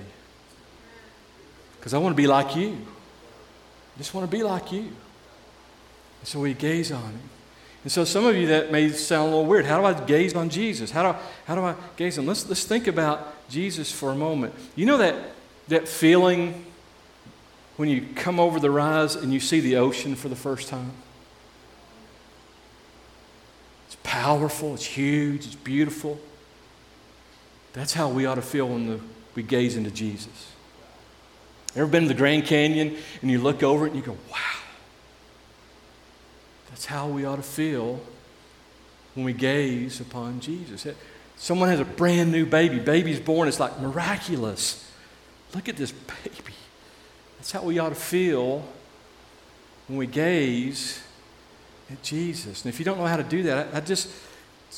Because 1.79 1.94
I 1.94 1.98
want 1.98 2.12
to 2.12 2.22
be 2.22 2.27
like 2.27 2.55
you. 2.55 2.77
I 3.94 3.98
just 3.98 4.14
want 4.14 4.28
to 4.28 4.37
be 4.37 4.42
like 4.42 4.72
you. 4.72 4.80
And 4.80 6.28
so 6.28 6.40
we 6.40 6.54
gaze 6.54 6.90
on 6.90 7.02
him. 7.02 7.30
And 7.85 7.92
so 7.92 8.04
some 8.04 8.24
of 8.24 8.35
you 8.35 8.46
that 8.48 8.72
may 8.72 8.88
sound 8.90 9.28
a 9.28 9.37
little 9.37 9.46
weird. 9.46 9.66
How 9.66 9.78
do 9.78 9.85
I 9.85 9.92
gaze 10.07 10.35
on 10.35 10.48
Jesus? 10.48 10.90
How 10.90 11.02
do 11.02 11.09
I, 11.18 11.22
how 11.46 11.54
do 11.54 11.61
I 11.61 11.74
gaze 11.96 12.18
on? 12.18 12.24
Let's, 12.24 12.48
let's 12.48 12.64
think 12.64 12.87
about 12.87 13.48
Jesus 13.50 13.92
for 13.92 14.11
a 14.11 14.14
moment. 14.14 14.54
You 14.74 14.87
know 14.87 14.96
that, 14.96 15.14
that 15.68 15.87
feeling 15.87 16.64
when 17.76 17.90
you 17.90 18.07
come 18.14 18.40
over 18.40 18.59
the 18.59 18.70
rise 18.70 19.16
and 19.16 19.35
you 19.35 19.40
see 19.40 19.61
the 19.61 19.76
ocean 19.76 20.14
for 20.14 20.30
the 20.30 20.37
first 20.37 20.68
time? 20.68 20.92
It's 23.87 23.98
powerful, 24.02 24.74
it's 24.74 24.87
huge, 24.87 25.44
it's 25.44 25.54
beautiful. 25.54 26.18
That's 27.74 27.92
how 27.92 28.09
we 28.09 28.24
ought 28.24 28.37
to 28.37 28.42
feel 28.42 28.68
when 28.68 28.87
the, 28.87 29.00
we 29.35 29.42
gaze 29.42 29.76
into 29.76 29.90
Jesus. 29.90 30.53
Ever 31.76 31.87
been 31.87 32.02
to 32.02 32.08
the 32.08 32.14
Grand 32.14 32.44
Canyon 32.44 32.96
and 33.20 33.30
you 33.30 33.38
look 33.40 33.62
over 33.62 33.87
it 33.87 33.92
and 33.92 33.96
you 33.96 34.06
go, 34.06 34.16
wow. 34.30 34.38
That's 36.70 36.87
how 36.87 37.08
we 37.08 37.24
ought 37.24 37.37
to 37.37 37.42
feel 37.42 38.00
when 39.14 39.24
we 39.24 39.32
gaze 39.32 40.00
upon 40.00 40.40
Jesus. 40.40 40.87
Someone 41.37 41.68
has 41.68 41.80
a 41.80 41.84
brand 41.84 42.32
new 42.32 42.46
baby. 42.46 42.78
Baby's 42.78 43.20
born. 43.20 43.48
It's 43.48 43.60
like 43.60 43.80
miraculous. 43.80 44.90
Look 45.54 45.68
at 45.68 45.76
this 45.76 45.92
baby. 45.92 46.54
That's 47.38 47.52
how 47.52 47.62
we 47.62 47.78
ought 47.78 47.90
to 47.90 47.94
feel 47.94 48.64
when 49.87 49.98
we 49.98 50.06
gaze 50.06 51.02
at 51.90 52.02
Jesus. 52.02 52.64
And 52.64 52.72
if 52.72 52.78
you 52.78 52.84
don't 52.84 52.98
know 52.98 53.06
how 53.06 53.16
to 53.16 53.22
do 53.22 53.42
that, 53.44 53.68
I, 53.72 53.78
I 53.78 53.80
just, 53.80 54.08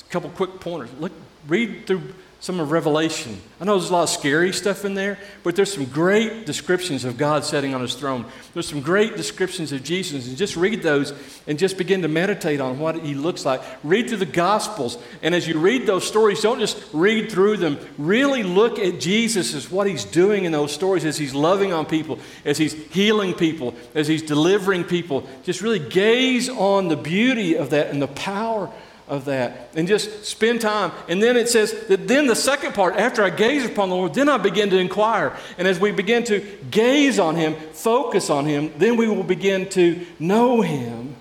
a 0.00 0.10
couple 0.10 0.30
quick 0.30 0.60
pointers. 0.60 0.90
Look, 0.98 1.12
read 1.46 1.86
through 1.86 2.14
some 2.38 2.60
of 2.60 2.70
Revelation. 2.70 3.40
I 3.60 3.64
know 3.64 3.78
there's 3.78 3.88
a 3.88 3.92
lot 3.92 4.02
of 4.02 4.08
scary 4.10 4.52
stuff 4.52 4.84
in 4.84 4.94
there, 4.94 5.18
but 5.42 5.56
there's 5.56 5.72
some 5.72 5.86
great 5.86 6.44
descriptions 6.44 7.04
of 7.04 7.16
God 7.16 7.44
sitting 7.44 7.74
on 7.74 7.80
his 7.80 7.94
throne. 7.94 8.26
There's 8.52 8.68
some 8.68 8.82
great 8.82 9.16
descriptions 9.16 9.72
of 9.72 9.82
Jesus, 9.82 10.28
and 10.28 10.36
just 10.36 10.54
read 10.54 10.82
those 10.82 11.14
and 11.46 11.58
just 11.58 11.78
begin 11.78 12.02
to 12.02 12.08
meditate 12.08 12.60
on 12.60 12.78
what 12.78 12.96
he 12.96 13.14
looks 13.14 13.46
like. 13.46 13.62
Read 13.82 14.08
through 14.08 14.18
the 14.18 14.26
Gospels, 14.26 14.98
and 15.22 15.34
as 15.34 15.48
you 15.48 15.58
read 15.58 15.86
those 15.86 16.06
stories, 16.06 16.42
don't 16.42 16.60
just 16.60 16.82
read 16.92 17.32
through 17.32 17.56
them. 17.56 17.78
Really 17.96 18.42
look 18.42 18.78
at 18.78 19.00
Jesus 19.00 19.54
as 19.54 19.70
what 19.70 19.86
he's 19.86 20.04
doing 20.04 20.44
in 20.44 20.52
those 20.52 20.72
stories, 20.72 21.06
as 21.06 21.16
he's 21.16 21.34
loving 21.34 21.72
on 21.72 21.86
people, 21.86 22.18
as 22.44 22.58
he's 22.58 22.74
healing 22.92 23.32
people, 23.32 23.74
as 23.94 24.06
he's 24.06 24.22
delivering 24.22 24.84
people. 24.84 25.26
Just 25.42 25.62
really 25.62 25.78
gaze 25.78 26.50
on 26.50 26.88
the 26.88 26.96
beauty 26.96 27.56
of 27.56 27.70
that 27.70 27.88
and 27.88 28.02
the 28.02 28.08
power 28.08 28.70
of 29.08 29.26
that 29.26 29.70
and 29.74 29.86
just 29.86 30.24
spend 30.24 30.60
time. 30.60 30.92
And 31.08 31.22
then 31.22 31.36
it 31.36 31.48
says 31.48 31.72
that 31.86 32.08
then 32.08 32.26
the 32.26 32.34
second 32.34 32.74
part, 32.74 32.96
after 32.96 33.22
I 33.22 33.30
gaze 33.30 33.64
upon 33.64 33.88
the 33.88 33.94
Lord, 33.94 34.14
then 34.14 34.28
I 34.28 34.36
begin 34.36 34.70
to 34.70 34.78
inquire. 34.78 35.36
And 35.58 35.68
as 35.68 35.78
we 35.78 35.92
begin 35.92 36.24
to 36.24 36.40
gaze 36.70 37.18
on 37.18 37.36
Him, 37.36 37.54
focus 37.72 38.30
on 38.30 38.46
Him, 38.46 38.72
then 38.78 38.96
we 38.96 39.08
will 39.08 39.22
begin 39.22 39.68
to 39.70 40.04
know 40.18 40.60
Him 40.60 41.14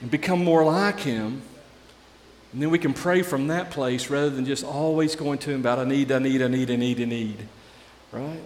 and 0.00 0.10
become 0.10 0.44
more 0.44 0.64
like 0.64 1.00
Him. 1.00 1.42
And 2.52 2.60
then 2.60 2.70
we 2.70 2.78
can 2.78 2.92
pray 2.92 3.22
from 3.22 3.46
that 3.48 3.70
place 3.70 4.10
rather 4.10 4.30
than 4.30 4.44
just 4.44 4.64
always 4.64 5.14
going 5.14 5.38
to 5.38 5.50
Him 5.50 5.60
about, 5.60 5.78
I 5.78 5.84
need, 5.84 6.10
I 6.10 6.18
need, 6.18 6.42
I 6.42 6.48
need, 6.48 6.70
I 6.70 6.76
need, 6.76 7.00
I 7.00 7.04
need. 7.04 7.48
Right? 8.10 8.42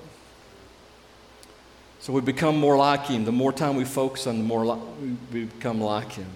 So 2.00 2.12
we 2.12 2.20
become 2.20 2.58
more 2.58 2.76
like 2.76 3.06
Him. 3.06 3.24
The 3.24 3.32
more 3.32 3.50
time 3.50 3.76
we 3.76 3.86
focus 3.86 4.26
on, 4.26 4.36
the 4.36 4.44
more 4.44 4.66
li- 4.66 5.16
we 5.32 5.44
become 5.44 5.80
like 5.80 6.12
Him. 6.12 6.26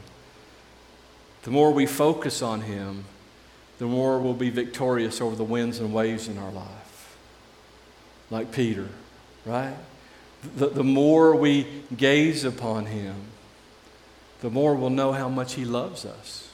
The 1.42 1.51
more 1.51 1.72
we 1.72 1.87
focus 1.87 2.42
on 2.42 2.62
Him, 2.62 3.05
the 3.79 3.87
more 3.87 4.18
we'll 4.18 4.35
be 4.35 4.51
victorious 4.51 5.20
over 5.20 5.37
the 5.37 5.44
winds 5.44 5.79
and 5.79 5.92
waves 5.92 6.29
in 6.29 6.37
our 6.37 6.51
life. 6.51 7.16
Like 8.31 8.53
Peter, 8.53 8.88
right? 9.46 9.77
The, 10.57 10.68
the 10.68 10.85
more 10.85 11.35
we 11.35 11.66
gaze 11.96 12.44
upon 12.44 12.87
Him, 12.87 13.14
the 14.40 14.51
more 14.51 14.74
we'll 14.74 14.90
know 14.90 15.12
how 15.12 15.29
much 15.29 15.55
He 15.55 15.64
loves 15.64 16.05
us. 16.05 16.48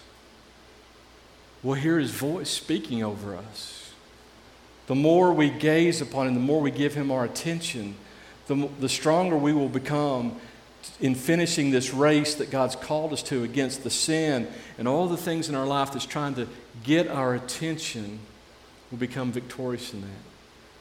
We'll 1.63 1.75
hear 1.75 1.99
His 1.99 2.11
voice 2.11 2.51
speaking 2.51 3.03
over 3.03 3.37
us. 3.37 3.93
The 4.87 4.95
more 4.95 5.33
we 5.33 5.49
gaze 5.49 6.01
upon 6.03 6.29
Him, 6.29 6.35
the 6.35 6.41
more 6.41 6.61
we 6.61 6.71
give 6.71 6.95
Him 6.95 7.11
our 7.11 7.25
attention, 7.25 7.97
the, 8.47 8.69
the 8.81 8.89
stronger 8.89 9.37
we 9.37 9.55
will 9.55 9.71
become 9.71 10.37
in 11.01 11.15
finishing 11.15 11.71
this 11.71 11.93
race 11.93 12.35
that 12.37 12.51
God's 12.51 12.77
called 12.77 13.13
us 13.13 13.23
to 13.25 13.43
against 13.45 13.83
the 13.83 13.91
sin 13.91 14.47
and 14.79 14.87
all 14.87 15.07
the 15.09 15.17
things 15.17 15.49
in 15.49 15.55
our 15.55 15.67
life 15.67 15.93
that's 15.93 16.07
trying 16.07 16.35
to 16.35 16.47
get 16.83 17.09
our 17.09 17.35
attention, 17.35 18.19
will 18.91 18.99
become 18.99 19.33
victorious 19.33 19.93
in 19.93 20.03
that. 20.03 20.09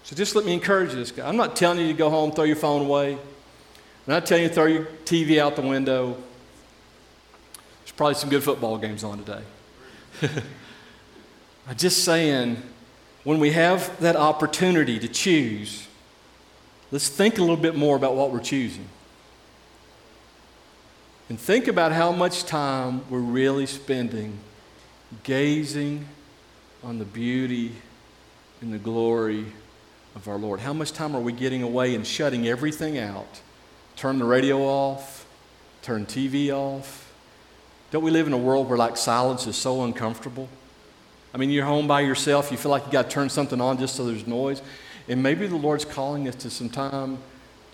So 0.04 0.16
just 0.16 0.36
let 0.36 0.46
me 0.46 0.54
encourage 0.54 0.92
you 0.92 0.98
this 0.98 1.12
guy. 1.12 1.28
I'm 1.28 1.38
not 1.38 1.56
telling 1.56 1.80
you 1.80 1.88
to 1.88 1.94
go 1.94 2.10
home, 2.10 2.32
throw 2.32 2.44
your 2.44 2.56
phone 2.56 2.86
away. 2.86 3.14
I'm 3.14 3.20
not 4.06 4.26
telling 4.26 4.44
you 4.44 4.50
to 4.50 4.56
throw 4.56 4.66
your 4.66 4.86
TV 5.06 5.40
out 5.40 5.56
the 5.56 5.62
window. 5.62 6.18
There's 7.82 7.94
probably 7.96 8.16
some 8.16 8.30
good 8.30 8.44
football 8.44 8.78
games 8.78 9.04
on 9.04 9.24
today. 9.24 9.42
I'm 11.68 11.78
just 11.78 12.04
saying, 12.04 12.62
when 13.24 13.40
we 13.40 13.52
have 13.52 13.98
that 14.02 14.18
opportunity 14.18 15.00
to 15.00 15.08
choose, 15.08 15.88
let's 16.92 17.08
think 17.08 17.38
a 17.38 17.42
little 17.42 17.56
bit 17.56 17.76
more 17.76 17.96
about 17.96 18.16
what 18.16 18.32
we're 18.32 18.42
choosing. 18.42 18.88
And 21.34 21.40
think 21.40 21.68
about 21.68 21.92
how 21.92 22.12
much 22.12 22.44
time 22.44 23.02
we're 23.10 23.18
really 23.18 23.66
spending 23.66 24.38
gazing 25.24 26.06
on 26.84 27.00
the 27.00 27.06
beauty 27.06 27.72
and 28.62 28.72
the 28.72 28.78
glory 28.78 29.48
of 30.16 30.28
our 30.28 30.38
Lord. 30.38 30.60
How 30.60 30.74
much 30.74 30.92
time 30.92 31.16
are 31.16 31.20
we 31.20 31.34
getting 31.34 31.64
away 31.64 31.96
and 31.96 32.06
shutting 32.06 32.48
everything 32.48 33.00
out? 33.00 33.42
Turn 33.96 34.20
the 34.20 34.26
radio 34.26 34.60
off, 34.60 35.26
turn 35.82 36.06
TV 36.06 36.52
off. 36.52 37.12
Don't 37.90 38.04
we 38.04 38.12
live 38.12 38.28
in 38.28 38.34
a 38.34 38.38
world 38.38 38.70
where 38.70 38.78
like 38.78 38.96
silence 38.96 39.48
is 39.48 39.56
so 39.56 39.86
uncomfortable? 39.86 40.48
I 41.34 41.40
mean, 41.40 41.50
you're 41.50 41.66
home 41.66 41.88
by 41.88 42.02
yourself, 42.02 42.52
you 42.52 42.58
feel 42.58 42.70
like 42.70 42.86
you 42.86 42.92
got 42.92 43.06
to 43.06 43.10
turn 43.10 43.30
something 43.30 43.60
on 43.60 43.80
just 43.80 43.96
so 43.96 44.06
there's 44.06 44.28
noise. 44.28 44.62
And 45.10 45.24
maybe 45.24 45.48
the 45.48 45.56
Lord's 45.56 45.84
calling 45.84 46.28
us 46.28 46.36
to 46.36 46.52
some 46.52 46.70
time 46.70 47.18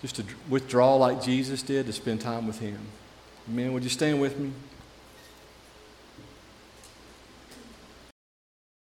just 0.00 0.16
to 0.16 0.24
withdraw 0.48 0.94
like 0.94 1.22
Jesus 1.22 1.62
did, 1.62 1.84
to 1.84 1.92
spend 1.92 2.22
time 2.22 2.46
with 2.46 2.58
Him. 2.58 2.78
Amen. 3.48 3.72
Would 3.72 3.84
you 3.84 3.90
stand 3.90 4.20
with 4.20 4.38
me? 4.38 4.52